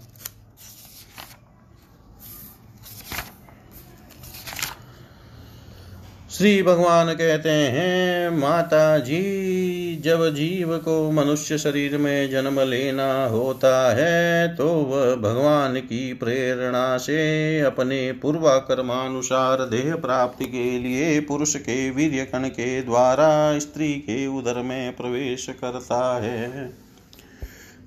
श्री 6.42 6.64
भगवान 6.64 7.14
कहते 7.14 7.50
हैं 7.50 8.30
माता 8.30 8.98
जी 8.98 10.02
जब 10.06 10.30
जीव 10.30 10.78
को 10.78 11.12
मनुष्य 11.12 11.58
शरीर 11.58 11.98
में 11.98 12.30
जन्म 12.30 12.60
लेना 12.60 13.26
होता 13.26 13.96
है 13.96 14.56
तो 14.56 14.68
वह 14.68 15.16
भगवान 15.16 15.80
की 15.80 16.14
प्रेरणा 16.14 16.98
से 16.98 17.60
अपने 17.60 18.12
पूर्वाकर्मानुसार 18.12 19.58
देह 19.58 19.96
प्राप्ति 19.96 20.46
के 20.46 20.80
लिए 20.80 21.20
पुरुष 21.20 21.56
के 21.56 21.90
वीर्य 21.90 22.26
कण 22.26 22.48
के 22.48 22.82
द्वारा 22.82 23.60
स्त्री 23.60 23.94
के 23.94 24.28
उदर 24.28 24.62
में 24.62 24.96
प्रवेश 24.96 25.48
करता 25.50 26.22
है। 26.22 26.74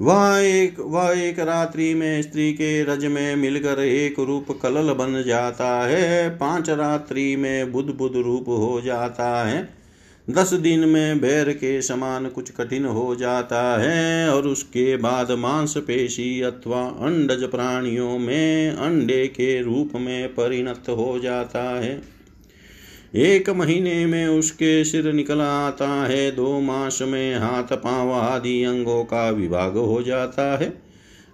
वह 0.01 0.39
एक 0.39 0.81
वह 0.81 1.11
एक 1.19 1.39
रात्रि 1.39 1.95
में 1.95 2.23
स्त्री 2.23 2.53
के 2.53 2.85
रज 2.85 3.05
में 3.05 3.37
मिलकर 3.37 3.81
एक 3.81 4.19
रूप 4.21 4.47
कलल 4.63 4.93
बन 4.93 5.23
जाता 5.27 5.69
है। 5.87 6.31
पाँच 6.31 6.71
रात्रि 6.71 7.37
में 7.37 7.73
बुध 7.73 7.97
बुध 7.97 8.17
रूप 8.17 8.49
हो 8.49 8.81
जाता 8.85 9.45
है। 9.45 9.69
दस 10.31 10.53
दिन 10.55 10.81
में 10.81 11.21
बैर 11.21 11.51
के 11.53 11.83
समान 11.83 12.27
कुछ 12.27 12.51
कठिन 12.51 12.85
हो 12.85 13.15
जाता 13.17 13.63
है 13.83 14.29
और 14.31 14.47
उसके 14.47 14.97
बाद 14.97 15.31
मांस 15.31 15.77
पेशी 15.77 16.41
अथवा 16.41 16.83
अंडज 16.83 17.45
प्राणियों 17.45 18.19
में 18.19 18.71
अंडे 18.71 19.27
के 19.27 19.63
रूप 19.63 19.93
में 19.97 20.29
परिणत 20.29 20.89
हो 20.89 21.19
जाता 21.19 21.63
है। 21.81 22.14
एक 23.17 23.51
महीने 23.51 24.07
में 24.07 24.27
उसके 24.27 24.85
सिर 24.85 25.13
निकल 25.13 25.41
आता 25.41 25.89
है। 25.89 26.31
दो 26.31 26.61
मास 26.61 27.03
में 27.03 27.37
हाथ 27.37 27.77
पाँव 27.77 28.13
आदि 28.13 28.65
अंगों 28.65 29.05
का 29.05 29.31
विभाग 29.31 29.77
हो 29.77 30.03
जाता 30.03 30.57
है 30.57 30.83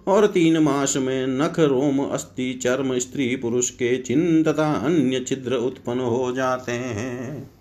और 0.07 0.27
तीन 0.27 0.57
मास 0.57 0.97
में 0.97 1.27
नख, 1.27 1.59
रोम, 1.59 1.99
अस्थि, 1.99 2.53
चर्म, 2.53 2.97
स्त्री, 2.97 3.35
पुरुष 3.35 3.69
के 3.69 3.97
चिन्ह 3.97 4.51
तथा 4.51 4.73
अन्य 4.73 5.19
छिद्र 5.19 5.53
उत्पन्न 5.53 5.99
हो 5.99 6.31
जाते 6.31 6.71
हैं। 6.71 7.51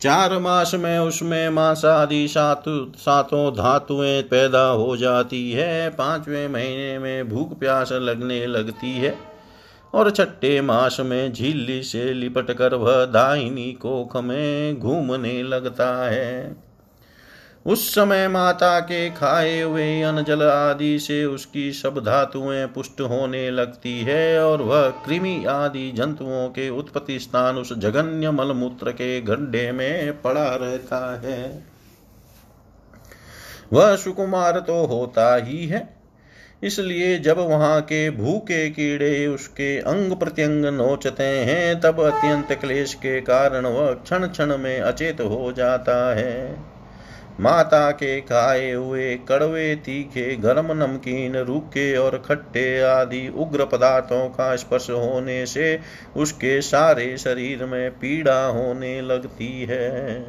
चार 0.00 0.38
मास 0.38 0.72
में 0.74 0.98
उसमें 0.98 1.48
मांस 1.48 1.84
आदि 1.84 2.28
सात, 2.28 2.64
सातों 2.96 3.52
धातुएँ 3.52 4.22
पैदा 4.22 4.68
हो 4.68 4.96
जाती 4.96 5.52
है। 5.52 5.90
पाँचवें 5.90 6.48
महीने 6.48 6.98
में 6.98 7.28
भूख, 7.28 7.58
प्यास 7.58 7.92
लगने 7.92 8.46
लगती 8.46 8.92
है। 8.92 9.35
और 9.96 10.10
छठे 10.10 10.60
मास 10.60 10.96
में 11.00 11.32
झीली 11.32 11.82
से 11.82 12.12
लिपट 12.14 12.52
कर 12.52 12.74
वह 12.74 13.04
दाहिनी 13.04 13.72
कोख 13.72 14.16
में 14.16 14.78
घूमने 14.78 15.42
लगता 15.42 16.10
है। 16.10 16.56
उस 17.66 17.94
समय 17.94 18.28
माता 18.28 18.80
के 18.80 19.10
खाए 19.10 19.60
हुए 19.60 20.02
अन्न 20.02 20.24
जल 20.24 20.42
आदि 20.42 20.98
से 20.98 21.24
उसकी 21.24 21.72
सब 21.72 21.98
धातुएँ 21.98 22.66
पुष्ट 22.66 23.00
होने 23.00 23.50
लगती 23.50 24.00
है 24.00 24.44
और 24.44 24.62
वह 24.62 24.88
कृमि 24.88 25.44
आदि 25.44 25.92
जंतुओं 25.92 26.48
के 26.48 26.70
उत्पत्ति 26.70 27.18
स्थान 27.18 27.56
उस 27.56 27.72
जघन्य 27.78 28.30
मलमूत्र 28.30 28.92
के 28.92 29.20
गड्ढे 29.20 29.72
में 29.72 30.22
पड़ा 30.22 30.54
रहता 30.54 31.20
है। 31.20 31.64
वह 33.72 33.96
सुकुमार 33.96 34.60
तो 34.60 34.86
होता 34.86 35.34
ही 35.36 35.66
है। 35.66 35.95
इसलिए 36.62 37.18
जब 37.18 37.38
वहाँ 37.38 37.80
के 37.80 38.10
भूखे 38.10 38.70
कीड़े 38.70 39.26
उसके 39.26 39.78
अंग 39.78 40.12
प्रत्यंग 40.12 40.64
नोचते 40.64 41.24
हैं, 41.24 41.80
तब 41.80 42.00
अत्यंत 42.00 42.52
क्लेश 42.52 42.94
के 42.94 43.20
कारण 43.20 43.66
वह 43.66 43.92
क्षण 43.92 44.26
क्षण 44.26 44.56
में 44.58 44.80
अचेत 44.80 45.20
हो 45.20 45.52
जाता 45.52 46.14
है। 46.14 46.56
माता 47.40 47.90
के 47.90 48.20
खाए 48.20 48.72
हुए 48.72 49.14
कड़वे, 49.14 49.74
तीखे, 49.74 50.36
गर्म 50.36 50.72
नमकीन, 50.72 51.36
रूखे 51.36 51.96
और 51.96 52.22
खट्टे 52.26 52.80
आदि 52.80 53.28
उग्र 53.28 53.64
पदार्थों 53.64 54.28
का 54.28 54.56
स्पर्श 54.56 54.90
होने 54.90 55.46
से 55.46 55.80
उसके 56.16 56.60
सारे 56.60 57.16
शरीर 57.18 57.64
में 57.64 57.90
पीड़ा 57.90 58.46
होने 58.46 59.00
लगती 59.00 59.66
है। 59.70 60.20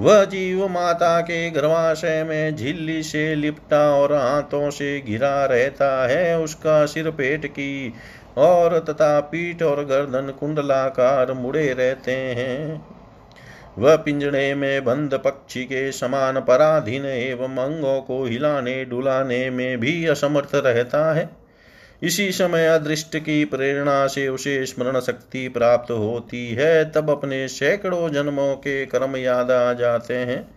वह 0.00 0.24
जीव 0.24 0.68
माता 0.68 1.20
के 1.20 1.50
गर्भाशय 1.50 2.24
में 2.24 2.56
झिल्ली 2.56 3.02
से 3.02 3.34
लिपटा 3.34 3.80
और 3.90 4.12
हाथों 4.12 4.70
से 4.70 5.00
घिरा 5.00 5.44
रहता 5.44 6.06
है, 6.08 6.38
उसका 6.38 6.86
सिर 6.86 7.10
पेट 7.10 7.46
की 7.46 7.92
और 8.38 8.78
तथा 8.78 9.20
पीठ 9.20 9.62
और 9.62 9.84
गर्दन 9.84 10.32
कुंडलाकार 10.40 11.32
मुड़े 11.32 11.72
रहते 11.72 12.12
हैं। 12.12 12.82
वह 13.78 13.96
पिंजड़े 13.96 14.54
में 14.54 14.84
बंद 14.84 15.14
पक्षी 15.14 15.64
के 15.64 15.92
समान 15.92 16.40
पराधीन 16.40 17.04
एवं 17.04 17.56
अंगों 17.56 18.00
को 18.00 18.24
हिलाने 18.24 18.84
डुलाने 18.84 19.50
में 19.50 19.80
भी 19.80 20.06
असमर्थ 20.06 20.54
रहता 20.54 21.12
है। 21.14 21.45
इसी 22.02 22.32
समय 22.32 22.66
अदृष्ट 22.66 23.16
की 23.16 23.44
प्रेरणा 23.44 24.06
से 24.06 24.28
उसे 24.28 24.66
स्मरण 24.66 25.00
शक्ति 25.00 25.48
प्राप्त 25.48 25.90
होती 25.90 26.48
है। 26.48 26.90
तब 26.90 27.10
अपने 27.10 27.48
सैकड़ों 27.48 28.10
जन्मों 28.10 28.54
के 28.56 28.86
कर्म 28.86 29.16
याद 29.16 29.50
आ 29.50 29.72
जाते 29.72 30.14
हैं 30.14 30.48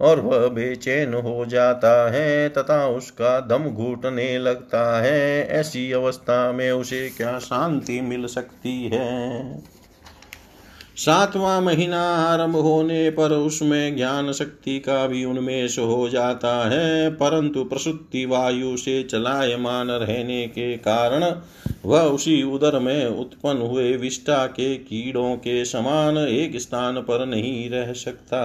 और 0.00 0.20
वह 0.20 0.48
बेचैन 0.48 1.14
हो 1.14 1.44
जाता 1.46 2.10
है 2.10 2.48
तथा 2.48 2.86
उसका 2.86 3.40
दम 3.40 3.64
घुटने 3.64 4.38
लगता 4.38 5.00
है। 5.02 5.48
ऐसी 5.48 5.92
अवस्था 5.92 6.52
में 6.52 6.70
उसे 6.70 7.08
क्या 7.16 7.38
शांति 7.38 8.00
मिल 8.00 8.26
सकती 8.26 8.88
है? 8.88 9.62
सातवां 10.96 11.60
महीना 11.62 12.00
आरंभ 12.16 12.56
होने 12.56 13.10
पर 13.10 13.32
उसमें 13.32 13.96
ज्ञान 13.96 14.32
शक्ति 14.32 14.78
का 14.78 15.06
भी 15.06 15.24
उन्मेष 15.24 15.78
हो 15.78 16.08
जाता 16.08 16.54
है, 16.70 17.10
परंतु 17.10 17.64
प्रसुति 17.64 18.24
वायु 18.24 18.76
से 18.76 19.02
चलायमान 19.02 19.90
रहने 19.90 20.46
के 20.46 20.76
कारण 20.76 21.24
वह 21.84 22.02
उसी 22.02 22.42
उदर 22.42 22.78
में 22.78 23.06
उत्पन्न 23.06 23.62
हुए 23.62 23.96
विष्टा 23.96 24.46
के 24.46 24.74
कीड़ों 24.76 25.36
के 25.36 25.64
समान 25.64 26.18
एक 26.18 26.60
स्थान 26.60 27.00
पर 27.00 27.26
नहीं 27.26 27.70
रह 27.70 27.92
सकता। 27.92 28.42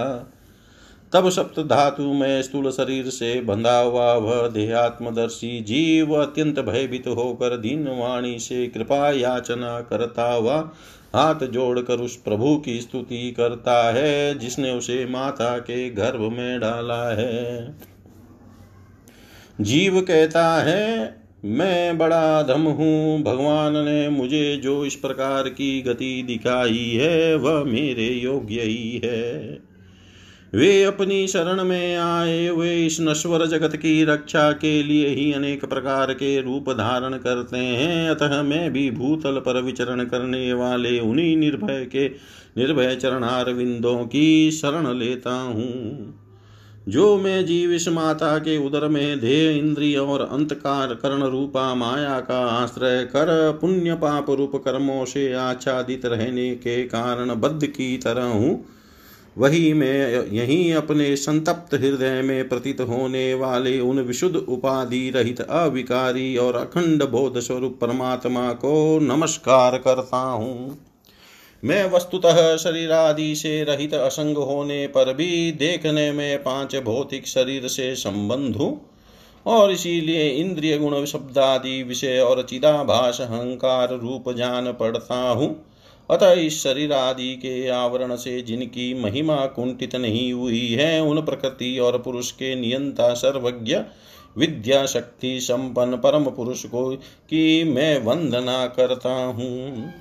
तब 1.13 1.30
सप्त 1.30 1.60
धातु 1.60 2.04
में 2.04 2.41
स्थूल 2.41 2.72
शरीर 2.72 3.06
से 3.06 3.41
बंधा 3.41 3.80
हुआ 3.80 4.13
वह 4.13 4.48
देहात्मदर्शी 4.48 5.60
जीव 5.62 6.13
अत्यंत 6.15 6.60
भयभीत 6.60 7.08
होकर 7.08 7.58
दीन 7.58 7.88
वाणी 7.88 8.39
से 8.39 8.67
कृपा 8.67 9.12
याचना 9.12 9.82
करता 9.82 10.34
हुआ 10.34 10.72
हाथ 11.15 11.36
जोड़कर 11.36 11.98
उस 11.98 12.15
प्रभु 12.15 12.58
की 12.58 12.82
स्तुति 12.82 13.32
करता 13.32 13.93
है, 13.93 14.39
जिसने 14.39 14.72
उसे 14.72 15.06
माता 15.06 15.58
के 15.58 15.89
गर्भ 15.89 16.22
में 16.22 16.60
डाला 16.60 17.10
है। 17.10 17.76
जीव 19.62 20.02
कहता 20.02 20.56
है, 20.56 21.15
मैं 21.46 21.98
बड़ा 21.98 22.43
धम 22.43 22.62
हूँ, 22.62 23.24
भगवान 23.24 23.78
ने 23.78 24.10
मुझे 24.10 24.58
जो 24.58 24.86
इस 24.86 24.96
प्रकार 24.96 25.50
की 25.50 25.82
गति 25.82 26.24
दिखाई 26.28 26.91
है, 27.02 27.36
वह 27.36 27.63
मेरे 27.63 28.08
योग्य 28.08 28.62
ही 28.62 29.02
है। 29.06 29.66
वे 30.53 30.83
अपनी 30.83 31.27
शरण 31.27 31.63
में 31.63 31.95
आए 31.95 32.47
हुए 32.47 32.86
इस 32.86 32.97
नश्वर 33.01 33.45
जगत 33.45 33.75
की 33.75 34.03
रक्षा 34.03 34.51
के 34.51 34.83
लिए 34.83 35.07
ही 35.07 35.33
अनेक 35.33 35.65
प्रकार 35.65 36.13
के 36.13 36.41
रूप 36.41 36.69
धारण 36.69 37.13
करते 37.13 37.57
हैं। 37.57 38.10
अतः 38.10 38.41
मैं 38.41 38.71
भी 38.73 38.91
भूतल 38.91 39.39
पर 39.39 39.62
विचरण 39.62 40.03
करने 40.05 40.53
वाले 40.53 40.99
उन्हीं 40.99 41.38
निर्भय 41.38 41.86
के 41.86 42.07
निर्भय 42.57 42.95
चरणार 42.95 43.51
विंदों 43.53 43.97
की 44.05 44.51
शरण 44.51 44.93
लेता 44.93 45.31
हूँ। 45.31 46.13
जो 46.89 47.17
मैं 47.17 47.45
जीव 47.45 47.71
इस 47.71 47.88
माता 47.88 48.38
के 48.38 48.57
उदर 48.57 48.88
में 48.88 49.19
देह, 49.19 49.57
इंद्रिय 49.57 49.97
और 49.97 50.21
अंतकार 50.21 50.93
कर्ण 50.93 51.23
रूपा 51.23 51.75
माया 51.75 52.19
का 52.19 52.39
आश्रय 52.45 53.03
कर 53.03 53.57
पुण्य 53.62 53.93
पाप 53.93 54.29
रूप 54.29 54.55
कर्मों 54.55 55.05
से 55.05 55.33
आच्छादित 55.33 56.05
रहने 56.05 56.49
के 56.55 56.83
कारण 56.83 57.36
बद्ध 57.36 57.65
की 57.65 57.97
तरह 57.97 58.23
हूँ। 58.23 58.76
वही 59.38 59.73
मैं 59.73 60.26
यही 60.34 60.71
अपने 60.71 61.15
संतप्त 61.15 61.73
हृदय 61.73 62.21
में 62.21 62.47
प्रतीत 62.50 62.82
होने 62.82 63.34
वाले 63.34 63.80
उन 63.80 64.00
विशुद्ध 64.00 64.36
उपाधि 64.36 65.10
रहित 65.10 65.41
अविकारी 65.41 66.36
और 66.38 66.56
अखंड 66.56 67.04
बोध 67.04 67.39
स्वरूप 67.39 67.78
परमात्मा 67.82 68.52
को 68.54 69.00
नमस्कार 69.00 69.78
करता 69.78 70.17
हूँ। 70.17 70.78
मैं 71.63 71.84
वस्तुतः 71.91 72.56
शरीर 72.58 72.91
आदि 72.91 73.34
से 73.36 73.63
रहित 73.63 73.93
असंग 73.93 74.38
होने 74.38 74.86
पर 74.88 75.14
भी 75.14 75.51
देखने 75.51 76.11
में 76.11 76.43
पाँच 76.43 76.76
भौतिक 76.76 77.28
शरीर 77.28 77.68
से 77.68 77.95
संबंध 77.95 78.55
हूँ 78.55 78.70
और 79.45 79.72
इसीलिए 79.72 80.30
इंद्रिय 80.32 80.78
गुण 80.78 81.05
शब्द 81.05 81.38
आदि 81.38 81.82
विषय 81.84 82.20
और 82.20 82.41
चिदाभास 82.43 83.22
अहंकार 83.22 83.97
रूप 83.97 84.30
जान 84.32 84.72
पड़ता 84.72 85.28
हूँ। 85.30 85.55
अतः 86.12 86.32
इस 86.32 86.64
शरीर 86.64 86.93
आदि 86.93 87.36
के 87.36 87.68
आवरण 87.68 88.16
से 88.16 88.41
जिनकी 88.41 88.93
महिमा 89.03 89.45
कुंठित 89.45 89.95
नहीं 89.95 90.34
हुई 90.34 90.68
है, 90.68 91.01
उन 91.01 91.22
प्रकृति 91.22 91.80
और 91.80 91.97
पुरुष 91.97 92.32
के 92.32 92.55
नियंता 92.55 93.14
सर्वज्ञ 93.14 93.78
विद्या 94.38 94.86
शक्ति 94.86 95.39
संपन्न 95.39 95.95
परम 95.95 96.26
पुरुष 96.26 96.66
को 96.66 96.95
की 96.95 97.64
मैं 97.64 98.03
वंदना 98.03 98.68
करता 98.68 99.14
हूँ। 99.26 99.93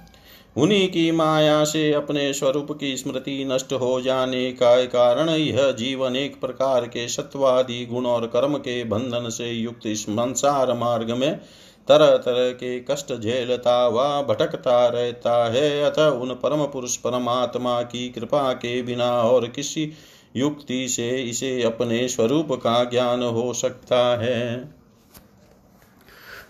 उन्हीं 0.56 0.88
की 0.88 1.10
माया 1.10 1.64
से 1.64 1.92
अपने 1.92 2.34
स्वरूप 2.34 2.72
की 2.72 2.96
स्मृति 2.96 3.44
नष्ट 3.44 3.72
हो 3.72 4.00
जाने 4.00 4.52
का 4.52 4.84
कारण 4.84 5.28
यह 5.28 5.70
जीवन 5.72 6.16
एक 6.16 6.40
प्रकार 6.40 6.86
के 6.86 7.08
सत्वादि 7.08 7.86
गुण 7.86 8.06
और 8.06 8.26
कर्म 8.26 8.56
के 8.58 8.84
बंधन 8.84 9.28
से 9.28 9.50
युक्त 9.50 9.86
इस 9.86 10.02
संसार 10.02 10.72
मार्ग 10.72 11.10
में 11.10 11.40
तरह 11.88 12.16
तरह 12.16 12.50
के 12.50 12.80
कष्ट 12.80 13.20
झेलता 13.20 13.88
व 13.88 14.26
भटकता 14.26 14.88
रहता 14.88 15.52
है। 15.52 15.84
अतः 15.84 16.06
उन 16.06 16.30
परम 16.30 16.64
पुरुष 16.64 16.96
परमात्मा 16.96 17.82
की 17.82 18.08
कृपा 18.08 18.52
के 18.52 18.82
बिना 18.82 19.22
और 19.22 19.48
किसी 19.48 19.92
युक्ति 20.36 20.88
से 20.88 21.10
इसे 21.10 21.62
अपने 21.62 22.08
स्वरूप 22.08 22.52
का 22.52 22.84
ज्ञान 22.84 23.22
हो 23.22 23.52
सकता 23.52 24.16
है। 24.16 24.70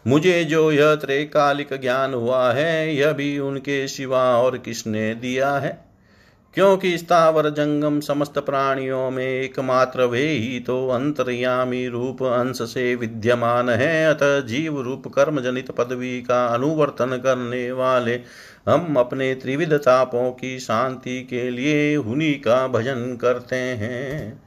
मुझे 0.07 0.45
जो 0.45 0.73
यह 0.73 0.95
त्रैकालिक 0.95 1.81
ज्ञान 1.81 2.15
हुआ 2.15 2.53
है, 2.53 2.97
यह 2.97 3.13
भी 3.13 3.39
उनके 3.39 3.89
सिवा 3.89 4.39
और 4.39 4.59
किसने 4.59 5.15
दिया 5.15 5.57
है? 5.57 5.86
क्योंकि 6.57 6.99
स्थावर 6.99 7.49
जंगम 7.51 8.01
समस्त 8.01 8.39
प्राणियों 8.39 9.11
में 9.11 9.25
एकमात्र 9.25 10.05
वे 10.05 10.29
ही 10.29 10.61
तो 10.61 10.89
अंतर्यामी 10.89 11.89
रूप 11.89 12.23
अंश 12.23 12.63
से 12.63 12.95
विद्यमान 12.95 13.69
है। 13.69 14.07
अतः 14.07 14.41
जीव 14.41 14.81
रूप 14.81 15.09
कर्म 15.09 15.41
जनित 15.41 15.71
पदवी 15.71 16.23
का 16.23 16.47
अनुवर्तन 16.47 17.21
करने 17.25 17.73
वाले 17.73 18.15
हम 18.69 18.97
अपने 18.97 19.35
त्रिविध 19.35 19.75
तापों 19.75 20.31
की 20.33 20.59
शांति 20.59 21.21
के 21.23 21.51
लिए 21.51 21.97
उन्हीं 21.97 22.35
का 22.35 22.67
भजन 22.69 23.19
करते 23.21 23.57
हैं। 23.57 24.46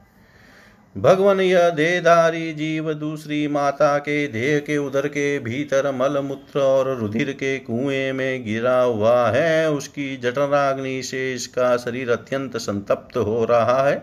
भगवान 0.98 1.40
यह 1.40 1.70
देहधारी 1.70 2.52
जीव 2.52 2.94
दूसरी 2.94 3.48
माता 3.48 3.98
के 3.98 4.28
देह 4.28 4.58
के 4.58 4.78
उदर 4.78 5.08
के 5.08 5.38
भीतर 5.38 5.92
मल 5.94 6.18
मूत्र 6.18 6.60
और 6.60 6.96
रुधिर 6.96 7.32
के 7.32 7.58
कुएँ 7.58 8.12
में 8.12 8.44
गिरा 8.44 8.80
हुआ 8.80 9.30
है। 9.30 9.70
उसकी 9.70 10.16
जठराग्नि 10.16 11.02
से 11.02 11.34
इसका 11.34 11.76
शरीर 11.76 12.10
अत्यंत 12.10 12.56
संतप्त 12.56 13.16
हो 13.16 13.44
रहा 13.44 13.88
है। 13.88 14.02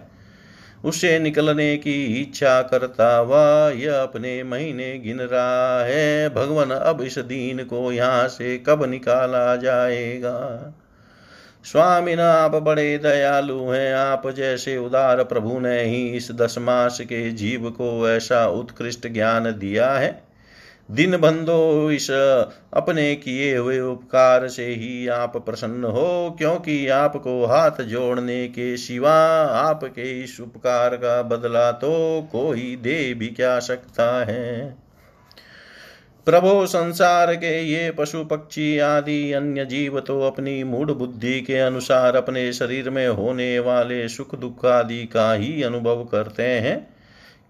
उसे 0.85 1.19
निकलने 1.19 1.77
की 1.77 2.21
इच्छा 2.21 2.61
करता 2.61 3.17
हुआ 3.17 3.69
यह 3.69 4.01
अपने 4.01 4.43
महीने 4.43 4.99
गिन 4.99 5.19
रहा 5.19 5.83
है। 5.83 6.29
भगवान, 6.29 6.71
अब 6.71 7.01
इस 7.01 7.19
दीन 7.19 7.63
को 7.63 7.91
यहाँ 7.91 8.27
से 8.27 8.57
कब 8.57 8.83
निकाला 8.83 9.55
जाएगा? 9.55 10.73
स्वामी 11.67 12.15
न 12.15 12.19
आप 12.19 12.55
बड़े 12.55 12.97
दयालु 12.97 13.59
हैं। 13.61 13.93
आप 13.93 14.27
जैसे 14.29 14.77
उदार 14.77 15.23
प्रभु 15.23 15.59
ने 15.59 15.81
ही 15.83 16.07
इस 16.09 16.31
दस 16.31 16.55
मास 16.59 16.99
के 17.01 17.29
जीव 17.31 17.69
को 17.71 18.09
ऐसा 18.09 18.45
उत्कृष्ट 18.47 19.07
ज्ञान 19.07 19.51
दिया 19.51 19.91
है। 19.91 20.11
दिन 20.91 21.17
बंधो 21.17 21.91
इस 21.91 22.09
अपने 22.73 23.15
किए 23.15 23.55
हुए 23.57 23.79
उपकार 23.79 24.47
से 24.47 24.65
ही 24.65 25.07
आप 25.07 25.37
प्रसन्न 25.37 25.83
हो, 25.83 26.35
क्योंकि 26.37 26.87
आपको 26.87 27.45
हाथ 27.45 27.81
जोड़ने 27.81 28.47
के 28.47 28.75
सिवा 28.77 29.19
आपके 29.59 30.09
इस 30.23 30.39
उपकार 30.41 30.95
का 30.95 31.21
बदला 31.21 31.71
तो 31.71 32.21
कोई 32.31 32.75
दे 32.75 33.13
भी 33.13 33.27
क्या 33.27 33.59
सकता 33.59 34.25
है। 34.25 34.86
प्रभो 36.27 36.65
संसार 36.65 37.33
के 37.35 37.63
ये 37.63 37.91
पशु 37.91 38.23
पक्षी 38.23 38.77
आदि 38.79 39.31
अन्य 39.31 39.65
जीव 39.65 39.99
तो 39.99 40.19
अपनी 40.21 40.63
मूड 40.63 40.91
बुद्धि 40.91 41.39
के 41.41 41.59
अनुसार 41.59 42.15
अपने 42.15 42.53
शरीर 42.53 42.89
में 42.89 43.07
होने 43.07 43.59
वाले 43.59 44.07
सुख 44.07 44.35
दुख 44.35 44.65
आदि 44.65 45.05
का 45.05 45.33
ही 45.33 45.63
अनुभव 45.63 46.03
करते 46.03 46.43
हैं। 46.43 46.77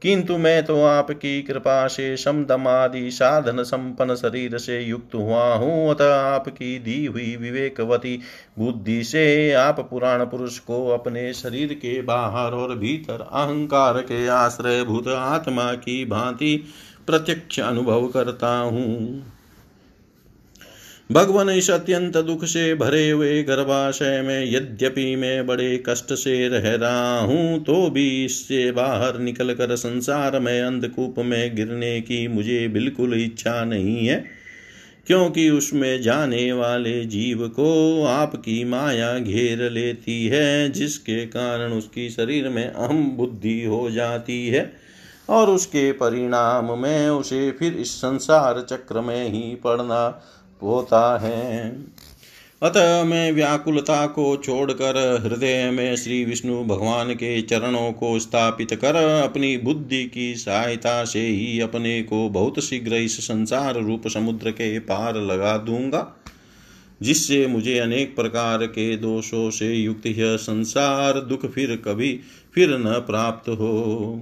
किंतु 0.02 0.38
मैं 0.38 0.64
तो 0.66 0.84
आपकी 0.84 1.42
कृपा 1.42 1.88
से 1.88 2.18
समदम 2.18 2.68
आदि 2.68 3.12
साधन 3.12 3.64
संपन्न 3.64 4.16
शरीर 4.16 4.58
से 4.58 4.80
युक्त 4.82 5.16
हुआ 5.16 5.54
हूँ, 5.54 5.90
अतः 5.92 6.16
आपकी 6.16 6.78
दी 6.80 7.06
हुई 7.06 7.36
विवेकवती 7.36 8.20
बुद्धि 8.60 9.04
से 9.04 9.54
आप 9.54 9.88
पुराण 9.90 10.26
पुरुष 10.26 10.60
को 10.60 10.88
अपने 10.90 11.32
शरीर 11.34 11.74
के 11.74 12.02
बाहर 12.02 12.52
और 12.52 12.76
भीतर 12.76 13.22
अहंकार 13.22 14.02
के 14.02 14.28
आश्रय 14.28 14.84
भूत 14.84 15.08
आत्मा 15.08 15.74
की 15.74 16.04
भांति 16.06 16.64
प्रत्यक्ष 17.08 17.60
अनुभव 17.62 18.08
करता 18.08 18.58
हूँ। 18.58 19.24
भगवान 21.10 21.50
इस 21.50 21.70
अत्यंत 21.72 22.18
दुख 22.18 22.44
से 22.46 22.74
भरे 22.76 23.10
हुए 23.10 23.44
गर्भाशय 23.44 24.22
में 24.22 24.46
यद्यपि 24.46 25.16
मैं 25.16 25.46
बड़े 25.48 25.78
कष्ट 25.86 26.14
से 26.14 26.48
रह 26.50 26.74
रहा 26.76 27.20
हूँ 27.20 27.64
तो 27.64 27.90
भी 27.90 28.26
इससे 28.26 28.72
बाहर 28.72 29.20
निकलकर 29.20 29.76
संसार 29.76 30.40
में 30.40 30.60
अंधकूप 30.62 31.20
में 31.20 31.56
गिरने 31.56 32.00
की 32.02 32.28
मुझे 32.28 32.68
बिल्कुल 32.68 33.14
इच्छा 33.16 33.64
नहीं 33.66 34.06
है, 34.08 34.24
क्योंकि 35.08 35.50
उसमें 35.50 36.02
जाने 36.02 36.52
वाले 36.54 37.04
जीव 37.06 37.48
को 37.50 38.04
आपकी 38.06 38.64
माया 38.66 39.18
घेर 39.20 39.70
लेती 39.72 40.26
है, 40.28 40.70
जिसके 40.72 41.26
कारण 41.28 41.74
उसकी 41.74 42.10
शरीर 42.10 42.50
में 42.50 42.66
अहम 42.66 43.04
बुद्धि 43.12 43.64
हो 43.64 43.90
जाती 43.92 44.48
है। 44.48 44.72
और 45.30 45.50
उसके 45.50 45.92
परिणाम 45.92 46.78
में 46.80 47.10
उसे 47.10 47.52
फिर 47.52 47.74
इस 47.74 47.92
संसार 47.92 48.66
चक्र 48.70 49.02
में 49.02 49.30
ही 49.30 49.56
पड़ना 49.56 50.22
होता 50.62 51.18
है। 51.18 51.70
अतः 52.64 53.04
मैं 53.04 53.32
व्याकुलता 53.32 54.06
को 54.08 54.38
छोड़कर 54.38 54.98
हृदय 55.24 55.70
में 55.72 55.96
श्री 55.96 56.26
विष्णु 56.26 56.64
भगवान 56.64 57.14
के 57.14 57.42
चरणों 57.42 57.92
को 57.92 58.20
स्थापित 58.20 58.74
कर 58.74 58.96
अपनी 58.96 59.58
बुद्धि 59.58 60.04
की 60.04 60.36
सहायता 60.36 61.04
से 61.06 61.20
ही 61.20 61.60
अपने 61.60 62.02
को 62.04 62.30
बहुत 62.30 62.60
शीघ्र 62.60 62.96
इस 62.96 63.20
संसार 63.20 63.82
रूप 63.82 64.08
समुद्र 64.08 64.52
के 64.52 64.80
पार 64.80 65.16
लगा 65.16 65.58
दूँगा, 65.58 66.16
जिससे 67.02 67.48
मुझे 67.48 67.80
अनेक 67.80 68.16
प्रकार 68.16 68.66
के 68.66 68.98
दोषों 68.98 69.50
से 69.52 69.74
युक्त 69.74 70.06
यह 70.06 70.36
संसार 70.38 71.20
दुख 71.20 71.46
फिर 71.46 71.76
कभी 71.76 72.20
फिर 72.56 72.78
न 72.78 73.00
प्राप्त 73.08 73.50
हो। 73.50 74.22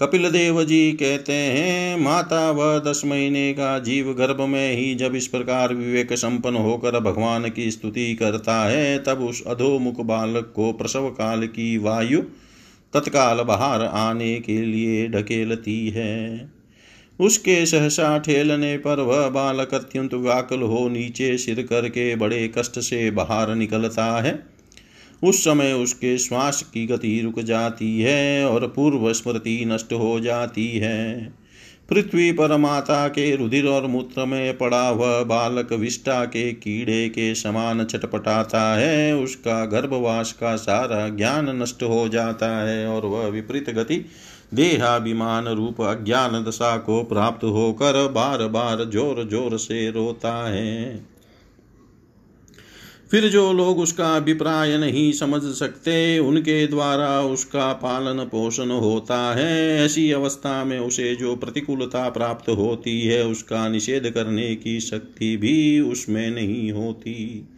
कपिल 0.00 0.30
देव 0.30 0.64
जी 0.64 0.92
कहते 0.92 1.32
हैं, 1.32 2.00
माता 2.00 2.50
व 2.50 2.78
दस 2.78 3.02
महीने 3.06 3.52
का 3.52 3.78
जीव 3.78 4.12
गर्भ 4.12 4.40
में 4.40 4.76
ही 4.76 4.94
जब 4.94 5.14
इस 5.14 5.26
प्रकार 5.26 5.74
विवेक 5.74 6.12
संपन्न 6.12 6.56
होकर 6.56 7.00
भगवान 7.00 7.50
की 7.50 7.70
स्तुति 7.70 8.14
करता 8.14 8.68
है, 8.68 8.98
तब 8.98 9.20
उस 9.20 9.42
अधोमुख 9.46 10.00
बालक 10.00 10.52
को 10.56 10.72
प्रसव 10.72 11.08
काल 11.08 11.46
की 11.46 11.78
वायु 11.78 12.20
तत्काल 12.94 13.36
बाहर 13.36 13.82
आने 13.84 14.40
के 14.40 14.62
लिए 14.62 15.08
ढकेलती 15.08 15.88
है। 15.88 16.50
उसके 17.20 17.66
सहसा 17.66 18.18
ठेलने 18.18 18.78
पर 18.78 19.00
वह 19.00 19.28
बालक 19.28 19.74
अत्यंत 19.74 20.14
व्याकुल 20.14 20.62
हो 20.62 20.88
नीचे 20.88 21.38
सिर 21.38 21.62
करके 21.62 22.16
बड़े 22.16 22.52
कष्ट 22.58 22.78
से 22.78 23.10
बाहर 23.10 23.54
निकलता 23.54 24.22
है। 24.22 24.55
उस 25.22 25.44
समय 25.44 25.72
उसके 25.72 26.16
श्वास 26.18 26.62
की 26.74 26.86
गति 26.86 27.20
रुक 27.24 27.40
जाती 27.40 28.00
है 28.00 28.46
और 28.46 28.66
पूर्व 28.66 29.12
स्मृति 29.12 29.64
नष्ट 29.66 29.92
हो 29.92 30.18
जाती 30.20 30.68
है। 30.68 31.32
पृथ्वी 31.90 32.30
पर 32.32 32.56
माता 32.56 33.06
के 33.08 33.34
रुधिर 33.36 33.66
और 33.66 33.86
मूत्र 33.86 34.24
में 34.24 34.56
पड़ा 34.58 34.88
हुआ 34.88 35.22
बालक 35.22 35.72
विष्टा 35.72 36.24
के 36.24 36.52
कीड़े 36.52 37.08
के 37.08 37.34
समान 37.34 37.84
छटपटाता 37.84 38.62
है। 38.74 39.14
उसका 39.14 39.64
गर्भवास 39.66 40.32
का 40.32 40.56
सारा 40.56 41.08
ज्ञान 41.08 41.56
नष्ट 41.62 41.82
हो 41.82 42.08
जाता 42.08 42.48
है 42.58 42.86
और 42.88 43.06
वह 43.06 43.26
विपरीत 43.26 43.70
गति 43.70 44.04
देहाभिमान 44.54 45.48
रूप 45.48 45.80
अज्ञान 45.80 46.42
दशा 46.44 46.76
को 46.78 47.02
प्राप्त 47.04 47.44
होकर 47.44 48.06
बार 48.08 48.46
बार 48.48 48.84
ज़ोर 48.84 49.28
ज़ोर 49.28 49.56
से 49.58 49.90
रोता 49.90 50.34
है। 50.48 51.15
फिर 53.10 53.28
जो 53.28 53.52
लोग 53.52 53.78
उसका 53.78 54.16
अभिप्राय 54.16 54.78
नहीं 54.78 55.12
समझ 55.12 55.42
सकते, 55.42 56.18
उनके 56.18 56.66
द्वारा 56.66 57.20
उसका 57.20 57.72
पालन 57.72 58.24
पोषण 58.24 58.70
होता 58.70 59.34
है। 59.34 59.84
ऐसी 59.84 60.12
अवस्था 60.12 60.64
में 60.64 60.78
उसे 60.78 61.14
जो 61.14 61.36
प्रतिकूलता 61.36 62.10
प्राप्त 62.10 62.48
होती 62.48 63.00
है, 63.00 63.26
उसका 63.26 63.68
निषेध 63.68 64.10
करने 64.10 64.56
की 64.56 64.80
शक्ति 64.80 65.36
भी 65.36 65.80
उसमें 65.80 66.30
नहीं 66.30 66.72
होती। 66.72 67.48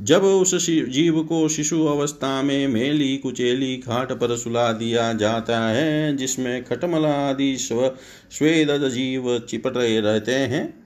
जब 0.00 0.22
उस 0.22 0.66
जीव 0.70 1.22
को 1.22 1.48
शिशु 1.48 1.84
अवस्था 1.84 2.42
में 2.42 2.68
मेली, 2.68 3.16
कुचेली, 3.16 3.76
खाट 3.76 4.12
पर 4.12 4.36
सुला 4.36 4.72
दिया 4.72 5.12
जाता 5.12 5.68
है, 5.68 6.16
जिसमें 6.16 6.64
खटमला 6.64 7.12
आदि 7.12 7.56
स्व, 7.56 7.92
स्वेद 8.30 8.88
जीव 8.88 9.38
चिपटे 9.38 10.00
रहते 10.00 10.32
हैं। 10.32 10.85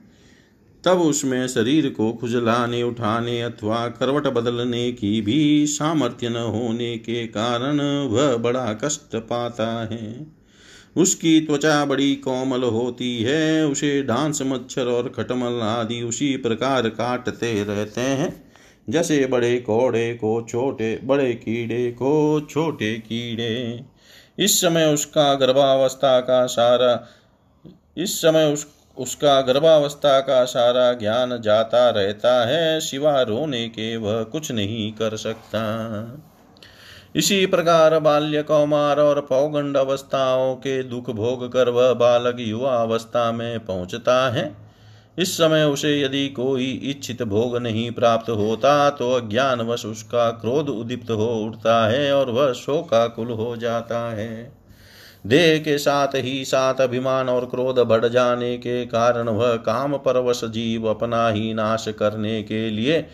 तब 0.85 1.01
उसमें 1.01 1.47
शरीर 1.47 1.89
को 1.89 2.11
खुजलाने, 2.11 2.83
उठाने 2.83 3.41
अथवा 3.41 3.87
करवट 3.87 4.27
बदलने 4.27 4.91
की 4.91 5.21
भी 5.21 5.67
सामर्थ्य 5.67 6.29
न 6.29 6.35
होने 6.35 6.97
के 6.97 7.27
कारण 7.27 7.81
वह 8.07 8.37
बड़ा 8.37 8.73
कष्ट 8.73 9.15
पाता 9.15 9.87
है। 9.91 10.27
उसकी 10.97 11.41
त्वचा 11.41 11.85
बड़ी 11.85 12.15
कोमल 12.15 12.63
होती 12.63 13.23
है, 13.23 13.67
उसे 13.67 14.03
डांस, 14.03 14.41
मच्छर 14.41 14.85
और 14.85 15.09
खटमल 15.09 15.61
आदि 15.61 16.01
उसी 16.01 16.37
प्रकार 16.37 16.89
काटते 16.89 17.63
रहते 17.63 18.01
हैं। 18.01 18.51
जैसे 18.89 19.25
बड़े 19.25 19.57
कोड़े 19.57 20.13
को 20.13 20.45
छोटे, 20.49 20.99
बड़े 21.03 21.33
कीड़े 21.33 21.91
को 21.91 22.41
छोटे 22.49 22.93
कीड़े। 22.95 23.83
इस 24.39 24.61
समय 24.61 24.85
उसका 24.85 25.35
गर्भावस्था 25.35 26.19
का 26.19 26.45
सारा, 26.45 27.07
इस 27.97 28.21
समय 28.21 28.53
उस 28.53 28.80
उसका 28.97 29.41
गर्भावस्था 29.41 30.19
का 30.19 30.43
सारा 30.45 30.93
ज्ञान 30.93 31.41
जाता 31.41 31.89
रहता 31.89 32.33
है 32.47 32.79
सिवा 32.79 33.21
रोने 33.21 33.67
के 33.69 33.95
वह 33.97 34.23
कुछ 34.23 34.51
नहीं 34.51 34.91
कर 34.91 35.15
सकता। 35.17 35.61
इसी 37.15 37.45
प्रकार 37.45 37.99
बाल्य 37.99 38.43
कौमार 38.43 38.99
और 38.99 39.21
पौगंड 39.21 39.77
अवस्थाओं 39.77 40.55
के 40.55 40.83
दुख 40.83 41.09
भोग 41.09 41.51
कर 41.53 41.69
वह 41.69 41.93
बालक 41.93 42.37
युवा 42.39 42.75
अवस्था 42.75 43.31
में 43.31 43.65
पहुँचता 43.65 44.29
है। 44.29 44.55
इस 45.19 45.33
समय 45.37 45.63
उसे 45.63 46.01
यदि 46.01 46.29
कोई 46.29 46.71
इच्छित 46.71 47.23
भोग 47.23 47.57
नहीं 47.57 47.91
प्राप्त 47.91 48.29
होता 48.29 48.89
तो 48.89 49.11
अज्ञानवश 49.11 49.85
उसका 49.85 50.29
क्रोध 50.31 50.69
उदीप्त 50.69 51.11
हो 51.11 51.27
उठता 51.37 51.87
है 51.87 52.13
और 52.13 52.29
वह 52.29 52.53
शोकाकुल 52.53 53.31
हो 53.31 53.55
जाता 53.57 53.99
है। 54.11 54.60
देह 55.25 55.57
के 55.59 55.77
साथ 55.77 56.15
ही 56.15 56.45
साथ 56.45 56.81
अभिमान 56.81 57.29
और 57.29 57.45
क्रोध 57.45 57.79
बढ़ 57.79 58.05
जाने 58.05 58.57
के 58.57 58.85
कारण 58.85 59.29
वह 59.29 59.55
काम 59.55 59.97
परवश 59.97 60.41
जीव 60.45 60.87
अपना 60.89 61.27
ही 61.29 61.53
नाश 61.53 61.85
करने 61.89 62.43
के 62.43 62.69
लिए 62.69 63.05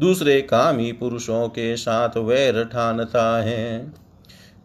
दूसरे 0.00 0.40
कामी 0.40 0.92
पुरुषों 0.92 1.48
के 1.48 1.76
साथ 1.76 2.16
वैर 2.16 2.64
ठानता 2.64 3.42
है। 3.42 3.92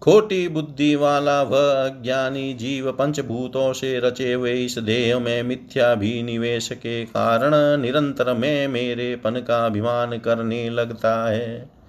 खोटी 0.02 0.48
बुद्धि 0.48 0.96
वाला 0.96 1.42
वह 1.44 1.72
अज्ञानी 1.86 2.54
जीव 2.54 2.92
पंचभूतों 2.92 3.74
से 3.74 4.00
रचे 4.00 4.34
हुए 4.34 4.54
इस 4.54 4.78
देह 4.80 5.20
में 5.20 5.44
मिथ्या 5.44 5.94
भी 5.96 6.24
निवेश 6.24 6.70
के 6.74 7.04
कारण 7.06 7.82
निरंतर 7.82 8.34
में 8.34 8.68
मेरे 8.68 9.16
पन 9.16 9.44
का 9.48 9.66
अभिमान 9.66 10.18
करने 10.18 10.70
लगता 10.70 11.14
है। 11.30 11.81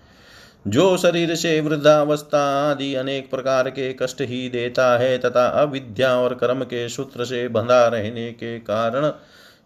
जो 0.67 0.97
शरीर 0.97 1.35
से 1.35 1.61
वृद्धावस्था 1.61 2.71
आदि 2.71 2.95
अनेक 2.95 3.31
प्रकार 3.31 3.71
के 3.71 3.93
कष्ट 3.93 4.21
ही 4.21 4.49
देता 4.49 4.99
है, 4.99 5.19
तथा 5.19 5.47
अविद्या 5.47 6.15
और 6.17 6.35
कर्म 6.35 6.63
के 6.65 6.89
सूत्र 6.89 7.25
से 7.25 7.49
बंधा 7.49 7.87
रहने 7.87 8.33
के 8.33 8.59
कारण 8.59 9.11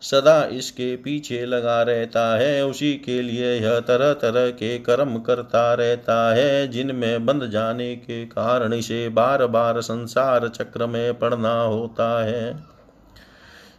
सदा 0.02 0.44
इसके 0.44 0.96
पीछे 0.96 1.46
लगा 1.46 1.82
रहता 1.82 2.38
है। 2.38 2.64
उसी 2.66 2.94
के 2.94 3.22
लिए 3.22 3.54
यह 3.54 3.80
तरह 3.80 4.12
तरह 4.12 4.50
के 4.50 4.78
कर्म 4.78 5.18
करता 5.18 5.74
रहता 5.74 6.34
है, 6.34 6.68
जिनमें 6.68 7.26
बंध 7.26 7.46
जाने 7.46 7.96
के 7.96 8.24
कारण 8.26 8.72
इसे 8.72 9.08
बार 9.08 9.46
बार 9.46 9.80
संसार 9.80 10.48
चक्र 10.48 10.86
में 10.86 11.18
पड़ना 11.18 11.62
होता 11.62 12.24
है। 12.24 12.75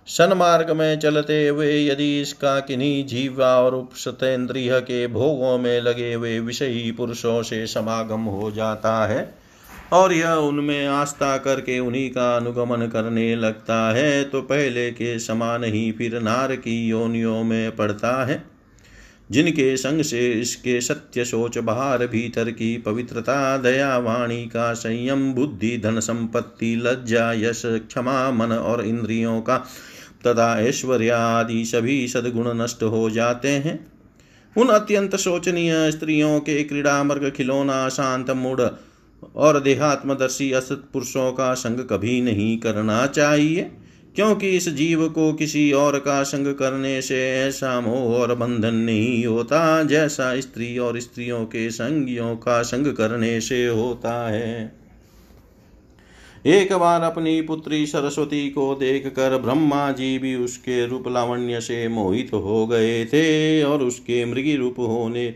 सन्मार्ग 0.07 0.69
में 0.71 0.99
चलते 0.99 1.47
हुए 1.47 1.71
यदि 1.85 2.21
इसका 2.21 2.59
किन्हीं 2.59 3.05
जीवा 3.05 3.47
और 3.61 3.75
उपसतेन्द्रिय 3.75 4.79
के 4.81 5.07
भोगों 5.07 5.57
में 5.57 5.81
लगे 5.81 6.13
हुए 6.13 6.39
विषयी 6.39 6.91
पुरुषों 6.91 7.41
से 7.43 7.65
समागम 7.67 8.21
हो 8.21 8.51
जाता 8.51 8.95
है 9.07 9.19
और 9.93 10.13
यह 10.13 10.31
उनमें 10.31 10.87
आस्था 10.87 11.37
करके 11.37 11.79
उन्हीं 11.79 12.09
का 12.09 12.35
अनुगमन 12.35 12.87
करने 12.87 13.35
लगता 13.35 13.79
है 13.93 14.23
तो 14.23 14.41
पहले 14.41 14.89
के 14.91 15.17
समान 15.19 15.63
ही 15.63 15.91
फिर 15.91 16.19
नार 16.21 16.55
की 16.55 16.85
योनियों 16.87 17.43
में 17.43 17.75
पड़ता 17.75 18.25
है, 18.25 18.43
जिनके 19.31 19.75
संग 19.77 20.01
से 20.01 20.31
इसके 20.31 20.79
सत्य 20.81 21.25
सोच 21.25 21.57
बाहर 21.57 22.05
भीतर 22.07 22.51
की 22.51 22.77
पवित्रता, 22.77 23.57
दया 23.57 23.97
वाणी 23.97 24.45
का 24.45 24.73
संयम, 24.73 25.33
बुद्धि, 25.33 25.77
धन 25.77 25.99
संपत्ति, 25.99 26.75
लज्जा, 26.75 27.31
यश, 27.33 27.61
क्षमा, 27.65 28.31
मन 28.31 28.51
और 28.51 28.85
इंद्रियों 28.85 29.39
का 29.41 29.57
तथा 30.25 30.59
ऐश्वर्य 30.61 31.09
आदि 31.09 31.63
सभी 31.65 32.07
सद्गुण 32.07 32.53
नष्ट 32.53 32.83
हो 32.83 33.09
जाते 33.09 33.49
हैं। 33.49 33.79
उन 34.55 34.67
अत्यंत 34.67 35.15
शोचनीय 35.15 35.91
स्त्रियों 35.91 36.39
के 36.39 36.63
क्रीड़ा 36.63 37.03
मर्ग 37.03 37.29
खिलौना, 37.29 37.89
शांत 37.89 38.31
मूड 38.31 38.61
और 39.35 39.59
देहात्मदर्शी 39.59 40.51
असत 40.51 40.83
पुरुषों 40.93 41.31
का 41.31 41.53
संग 41.53 41.79
कभी 41.79 42.21
नहीं 42.21 42.57
करना 42.57 43.05
चाहिए, 43.05 43.71
क्योंकि 44.15 44.49
इस 44.49 44.69
जीव 44.69 45.07
को 45.09 45.31
किसी 45.33 45.71
और 45.71 45.97
का 45.99 46.23
संग 46.23 46.47
करने 46.47 47.01
से 47.01 47.19
ऐसा 47.37 47.79
मोह 47.81 48.15
और 48.15 48.35
बंधन 48.35 48.75
नहीं 48.75 49.25
होता, 49.25 49.83
जैसा 49.83 50.39
स्त्री 50.39 50.77
और 50.77 50.99
स्त्रियों 50.99 51.45
के 51.45 51.69
संगियों 51.69 52.35
का 52.35 52.61
संग 52.61 52.87
करने 52.87 53.39
से 53.41 53.65
होता 53.67 54.27
है। 54.29 54.86
एक 56.45 56.73
बार 56.73 57.01
अपनी 57.01 57.41
पुत्री 57.41 57.85
सरस्वती 57.85 58.49
को 58.49 58.75
देखकर 58.75 59.37
ब्रह्मा 59.37 59.91
जी 59.91 60.17
भी 60.19 60.35
उसके 60.35 60.85
रूप 60.87 61.07
लावण्य 61.07 61.61
से 61.61 61.87
मोहित 61.87 62.33
हो 62.33 62.65
गए 62.67 63.05
थे 63.05 63.63
और 63.63 63.83
उसके 63.83 64.25
मृगी 64.25 64.55
रूप 64.55 64.75
होने, 64.79 65.33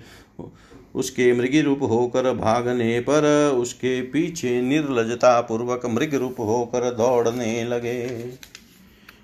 उसके 0.96 1.34
मृगी 1.34 1.62
रूप 1.62 1.80
होकर 1.82 2.32
भागने 2.34 3.00
पर 3.00 3.52
उसके 3.58 4.02
पीछे 4.02 4.62
निर्लजता 4.62 5.42
पूर्वक 5.42 5.86
मृग 5.86 6.16
रूप 6.16 6.36
होकर 6.40 6.90
दौड़ने 6.92 7.64
लगे। 7.64 8.08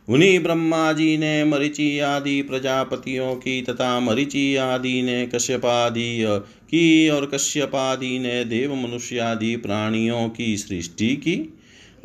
उन्हीं 0.10 0.40
ब्रह्मा 0.40 0.92
जी 0.94 1.18
ने 1.18 1.44
मरिचि 1.44 2.00
आदि 2.00 2.42
प्रजापतियों 2.42 3.36
की 3.36 3.62
तथा 3.62 4.00
मरिचि 4.00 4.56
आदि 4.56 5.02
ने 5.02 5.26
कश्यपादि 5.28 6.26
की 6.64 7.10
और 7.10 7.26
कश्यपादि 7.26 8.20
ने 8.20 8.44
देव 8.46 8.76
मनुष्य 8.76 9.20
आदि 9.20 9.56
प्राणियों 9.56 10.30
की 10.30 10.58
सृष्टि 10.58 11.16
की। 11.16 11.54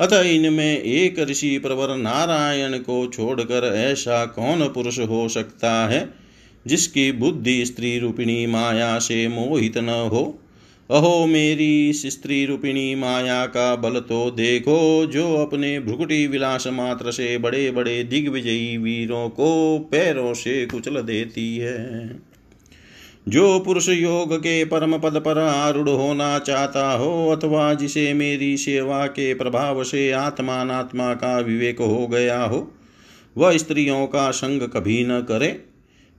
अतः 0.02 0.20
इनमें 0.20 0.82
एक 0.82 1.18
ऋषि 1.18 1.58
प्रवर 1.58 1.96
नारायण 1.96 2.78
को 2.78 3.06
छोड़कर 3.06 3.74
ऐसा 3.76 4.24
कौन 4.26 4.68
पुरुष 4.68 4.98
हो 4.98 5.28
सकता 5.28 5.88
है, 5.88 6.08
जिसकी 6.66 7.12
बुद्धि 7.12 7.66
स्त्री 7.66 7.98
रूपिणी 7.98 8.46
माया 8.46 8.98
से 8.98 9.28
मोहित 9.28 9.78
न 9.78 9.88
हो? 9.88 10.38
अहो 10.90 11.26
मेरी 11.26 11.90
इस 11.90 12.06
स्त्री 12.06 12.46
रूपिणी 12.46 12.94
माया 12.94 13.46
का 13.46 13.76
बल 13.76 14.00
तो 14.00 14.30
देखो, 14.30 15.06
जो 15.06 15.34
अपने 15.34 15.80
भ्रुकुटी 15.80 16.26
विलास 16.26 16.66
मात्र 16.66 17.12
से 17.12 17.38
बड़े 17.38 17.70
बड़े 17.70 18.04
दिग्विजयी 18.04 18.76
वीरों 18.76 19.28
को 19.28 19.78
पैरों 19.78 20.34
से 20.34 20.66
कुचल 20.66 21.00
देती 21.02 21.56
है। 21.56 22.10
जो 23.28 23.58
पुरुष 23.60 23.88
योग 23.88 24.34
के 24.34 24.64
परम 24.64 24.98
पद 24.98 25.16
पर 25.16 25.38
आरूढ़ 25.38 25.88
होना 25.88 26.38
चाहता 26.38 26.92
हो 26.92 27.28
अथवा 27.28 27.74
जिसे 27.74 28.14
मेरी 28.14 28.56
सेवा 28.56 29.06
के 29.06 29.34
प्रभाव 29.34 29.84
से 29.84 30.10
आत्मात्मा 30.12 31.14
का 31.14 31.38
विवेक 31.38 31.80
हो 31.80 32.06
गया 32.06 32.44
हो, 32.44 32.72
वह 33.38 33.56
स्त्रियों 33.56 34.06
का 34.06 34.30
संग 34.30 34.62
कभी 34.62 35.04
न 35.06 35.20
करे, 35.20 35.48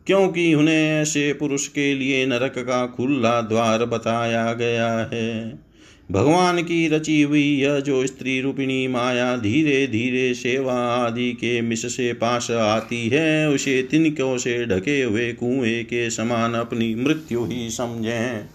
क्योंकि 0.08 0.54
उन्हें 0.54 1.02
ऐसे 1.02 1.34
पुरुष 1.34 1.68
के 1.68 1.94
लिए 1.96 2.26
नरक 2.26 2.54
का 2.58 2.88
खुला 2.88 3.42
द्वार 3.42 3.86
बताया 3.86 4.54
गया 4.54 5.10
है। 5.14 5.63
भगवान 6.12 6.64
की 6.64 6.88
रची 6.88 7.22
हुई 7.22 7.58
यह 7.58 7.80
जो 7.80 8.08
स्त्री 8.08 8.42
रूपिणी 8.42 8.88
माया 8.88 9.38
धीरे 9.38 9.88
धीरे 9.88 10.34
सेवा 10.34 10.74
आदि 10.74 11.34
के 11.34 11.62
मिश 11.62 11.96
से 11.96 12.14
पास 12.14 12.52
आती 12.52 13.10
है, 13.10 13.50
उसे 13.50 13.84
तिनकों 13.84 14.38
से 14.38 14.66
ढके 14.66 15.04
हुए 15.04 15.34
कुएँ 15.34 15.84
के 15.84 16.10
समान 16.10 16.54
अपनी 16.54 16.96
मृत्यु 16.96 17.46
ही 17.46 17.70
समझें। 17.70 18.50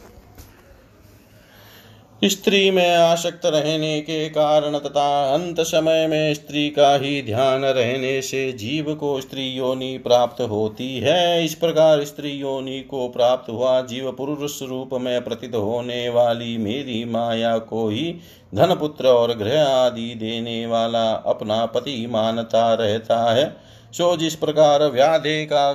स्त्री 2.24 2.70
में 2.70 2.94
आसक्त 2.96 3.46
रहने 3.46 4.00
के 4.00 4.28
कारण 4.28 4.78
तथा 4.78 5.34
अंत 5.34 5.60
समय 5.60 6.06
में 6.06 6.34
स्त्री 6.34 6.68
का 6.70 6.94
ही 6.96 7.22
ध्यान 7.22 7.64
रहने 7.64 8.22
से 8.22 8.52
जीव 8.52 8.94
को 8.94 9.20
स्त्री 9.20 9.46
योनि 9.48 9.98
प्राप्त 9.98 10.40
होती 10.40 10.98
है। 10.98 11.44
इस 11.44 11.54
प्रकार 11.54 12.04
स्त्री 12.04 12.30
योनि 12.30 12.80
को 12.80 13.08
प्राप्त 13.08 13.50
हुआ। 13.50 13.80
जीव 13.80 14.10
पुरुष 14.12 14.62
रूप 14.62 14.90
में 14.92 15.24
प्रतीत 15.24 15.54
होने 15.54 16.08
वाली 16.08 16.56
मेरी 16.58 17.04
माया 17.04 17.58
को 17.58 17.88
ही 17.88 18.14
धन 18.54 18.74
पुत्र 18.74 19.06
और 19.06 19.36
गृह 19.36 19.62
आदि 19.62 20.14
देने 20.14 20.66
वाला 20.66 21.10
अपना 21.12 21.66
पति 21.66 22.06
मानता 22.10 22.74
रहता 22.74 23.32
है। 23.32 23.56
सो 23.92 24.16
जिस 24.16 24.34
प्रकार 24.34 24.84
व्याधे 24.84 25.44
का 25.44 25.72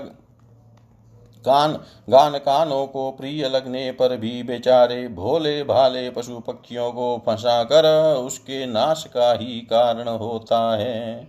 कान 1.45 1.73
गान 2.09 2.37
कानों 2.37 2.85
को 2.87 3.11
प्रिय 3.11 3.49
लगने 3.49 3.91
पर 3.91 4.17
भी 4.17 4.43
बेचारे 4.43 5.07
भोले 5.07 5.63
भाले 5.63 6.09
पशु 6.09 6.39
पक्षियों 6.39 6.91
को 6.91 7.23
फंसा 7.25 7.63
कर 7.63 7.85
उसके 8.15 8.65
नाश 8.65 9.03
का 9.13 9.31
ही 9.33 9.59
कारण 9.59 10.07
होता 10.07 10.77
है। 10.77 11.27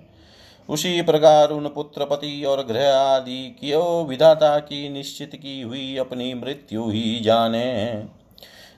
उसी 0.68 1.02
प्रकार 1.02 1.50
उन 1.50 1.68
पुत्र 1.68 2.04
पति 2.04 2.44
और 2.44 2.64
गृह 2.66 2.96
आदि 2.96 3.56
की 3.60 3.72
विधाता 4.06 4.58
की 4.58 4.88
निश्चित 4.88 5.30
की 5.34 5.60
हुई 5.62 5.96
अपनी 5.96 6.34
मृत्यु 6.34 6.90
ही 6.90 7.20
जाने। 7.20 7.94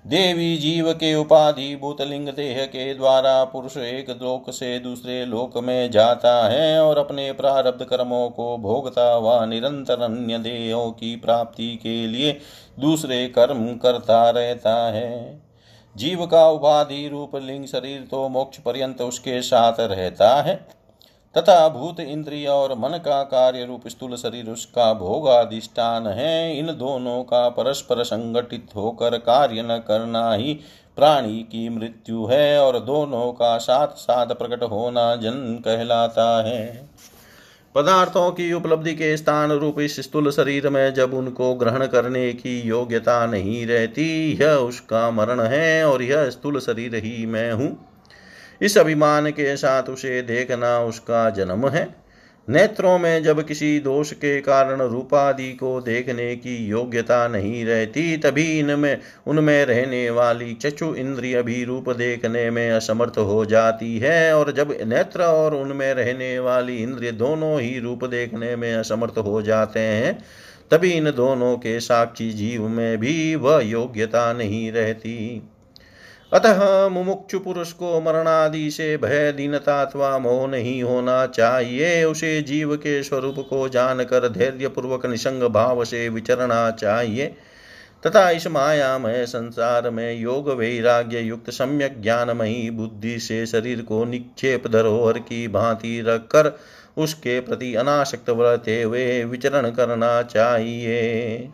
देवी 0.07 0.57
जीव 0.57 0.93
के 0.93 1.15
उपाधि 1.15 1.77
भूतलिंग 1.77 2.29
देह 2.29 2.65
के 2.65 2.95
द्वारा 2.95 3.45
पुरुष 3.45 3.77
एक 3.77 4.11
लोक 4.11 4.51
से 4.51 4.79
दूसरे 4.79 5.25
लोक 5.25 5.57
में 5.59 5.91
जाता 5.91 6.35
है 6.49 6.81
और 6.81 6.99
अपने 6.99 7.33
प्रारब्ध 7.33 7.85
कर्मों 7.85 8.29
को 8.31 8.57
भोगता 8.59 9.17
व 9.19 9.45
निरंतर 9.45 10.03
अन्य 10.03 10.39
देहों 10.39 10.91
की 10.91 11.15
प्राप्ति 11.17 11.69
के 11.83 12.07
लिए 12.07 12.39
दूसरे 12.81 13.27
कर्म 13.29 13.67
करता 13.77 14.31
रहता 14.31 14.77
है। 14.93 15.43
जीव 15.97 16.27
का 16.27 16.49
उपाधि 16.51 17.09
रूप 17.09 17.37
लिंग 17.37 17.67
शरीर 17.67 18.09
तो 18.11 18.29
मोक्ष 18.29 18.59
पर्यंत 18.59 19.03
उसके 19.03 19.43
साथ 19.43 19.81
रहता 19.81 20.35
है। 20.43 20.55
तथा 21.37 21.69
भूत 21.69 22.01
इंद्रिय 22.01 22.47
और 22.49 22.73
मन 22.79 22.97
का 22.99 23.23
कार्य 23.25 23.65
रूप 23.65 23.89
स्थूल 23.89 24.17
शरीर 24.17 24.51
उसका 24.51 24.93
भोगाधिष्ठान 24.95 26.07
है। 26.09 26.59
इन 26.59 26.67
दोनों 26.79 27.23
का 27.25 27.49
परस्पर 27.49 28.03
संगठित 28.05 28.75
होकर 28.77 29.17
कार्य 29.19 29.63
न 29.63 29.79
करना 29.89 30.33
ही 30.33 30.55
प्राणी 30.99 31.43
की 31.43 31.69
मृत्यु 31.69 32.25
है 32.27 32.59
और 32.61 32.79
दोनों 32.79 33.31
का 33.33 33.57
साथ 33.59 33.97
साथ 33.99 34.35
प्रकट 34.35 34.63
होना 34.63 35.15
जन्म 35.17 35.57
कहलाता 35.57 36.27
है। 36.47 36.89
पदार्थों 37.75 38.31
की 38.31 38.53
उपलब्धि 38.53 38.95
के 38.95 39.17
स्थान 39.17 39.53
रूप 39.53 39.81
इस 39.81 39.99
स्थूल 40.01 40.31
शरीर 40.31 40.69
में 40.69 40.95
जब 40.95 41.15
उनको 41.15 41.53
ग्रहण 41.55 41.87
करने 41.87 42.33
की 42.33 42.61
योग्यता 42.61 43.27
नहीं 43.27 43.67
रहती, 43.67 44.33
यह 44.33 44.53
उसका 44.53 45.11
मरण 45.11 45.41
है 45.41 45.85
और 45.85 46.03
यह 46.03 46.31
स्थूल 46.31 46.59
शरीर 46.61 46.95
ही 46.95 47.27
मैं 47.27 47.53
हूँ। 47.53 47.69
इस 48.63 48.79
अभिमान 48.79 49.31
के 49.31 49.57
साथ 49.57 49.83
उसे 49.83 50.23
देखना 50.23 50.79
उसका 50.81 51.31
जन्म 51.31 51.69
है। 51.69 52.07
नेत्रों 52.49 52.99
में 52.99 53.23
जब 53.23 53.47
किसी 53.47 53.79
दोष 53.81 54.13
के 54.13 54.41
कारण 54.41 54.83
रूपादि 54.83 55.53
को 55.53 55.81
देखने 55.81 56.37
की 56.37 56.57
योग्यता 56.67 57.29
नहीं 57.29 57.65
रहती, 57.65 58.17
तभी 58.17 58.59
इनमें, 58.59 58.99
उनमें 59.27 59.65
रहने 59.65 60.11
वाली 60.11 60.55
चचु 60.55 60.95
इंद्रिय 60.95 61.43
भी 61.43 61.65
रूप 61.65 61.91
देखने 61.91 62.51
में 62.51 62.71
असमर्थ 62.71 63.19
हो 63.19 63.45
जाती 63.45 63.99
है 63.99 64.35
और 64.37 64.53
जब 64.53 64.77
नेत्र 64.83 65.23
और 65.23 65.55
उनमें 65.55 65.95
रहने 65.95 66.39
वाली 66.39 66.77
इंद्रिय 66.77 67.13
दोनों 67.13 67.61
ही 67.61 67.79
रूप 67.79 68.05
देखने 68.05 68.57
में 68.57 68.75
असमर्थ 68.75 69.19
हो 69.19 69.43
जाते 69.43 69.81
हैं, 69.81 70.19
तभी 70.71 70.91
इन 70.91 71.11
दोनों 71.11 71.57
के 71.57 71.81
साक्षी 71.81 72.31
जीव 72.31 72.69
में 72.69 72.99
भी 72.99 73.35
वह 73.35 73.61
योग्यता 73.61 74.33
नहीं 74.33 74.73
रहती। 74.73 75.43
अतः 76.37 76.89
मुमुक्षु 76.89 77.39
पुरुष 77.39 77.73
को 77.73 78.01
मरणादि 78.01 78.71
से 78.71 78.97
भय 78.97 79.33
दीनता 79.33 79.83
अथवा 79.83 80.19
मोह 80.19 80.47
नहीं 80.49 80.83
होना 80.83 81.27
चाहिए। 81.27 82.05
उसे 82.05 82.41
जीव 82.43 82.77
के 82.77 83.03
स्वरूप 83.03 83.47
को 83.51 83.69
जानकर 83.69 84.29
धैर्य 84.29 84.69
पूर्वक 84.69 85.07
निसंग 85.07 85.43
भाव 85.43 85.85
से 85.85 86.09
विचरना 86.09 86.71
चाहिए। 86.71 87.27
तथा 88.07 88.31
इस 88.31 88.47
मायामय 88.47 89.27
संसार 89.27 89.91
में 89.91 90.21
योग 90.21 90.51
वैराग्य 90.51 91.21
युक्त 91.21 91.51
सम्यक 91.51 92.03
ज्ञानमयी 92.03 92.71
बुद्धि 92.71 93.19
से 93.19 93.47
शरीर 93.47 93.83
को 93.83 94.05
निक्षेप 94.05 94.67
धरोहर 94.67 95.19
की 95.19 95.49
भांति 95.49 96.01
रखकर 96.07 96.59
उसके 96.97 97.41
प्रति 97.41 97.75
अनाशक्त 97.75 98.31
व्रते 98.31 98.83
हुए 98.83 99.25
विचरण 99.25 99.71
करना 99.71 100.23
चाहिए। 100.23 101.51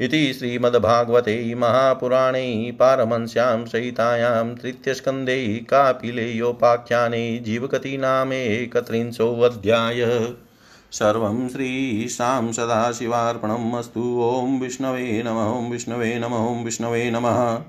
इति 0.00 0.32
श्रीमद्भागवते 0.32 1.54
महापुराणे 1.54 2.76
पारमंस्यां 2.78 3.66
सहितायां 3.66 4.54
तृतीयस्कन्धे 4.54 5.66
कापिलेयोपाख्याने 5.70 7.38
जीवकति 7.38 7.96
नामेकत्रिंशोऽध्याय 7.96 10.34
सर्वं 10.92 11.48
श्रीशां 11.48 12.52
सदाशिवार्पणम् 12.52 13.74
अस्तु। 13.74 14.22
ॐ 14.22 14.60
विष्णवे 14.60 15.22
नमः 15.22 15.70
विष्णवे 15.70 16.18
नमः 16.18 16.64
विष्णवे 16.64 17.10
नमः। 17.10 17.62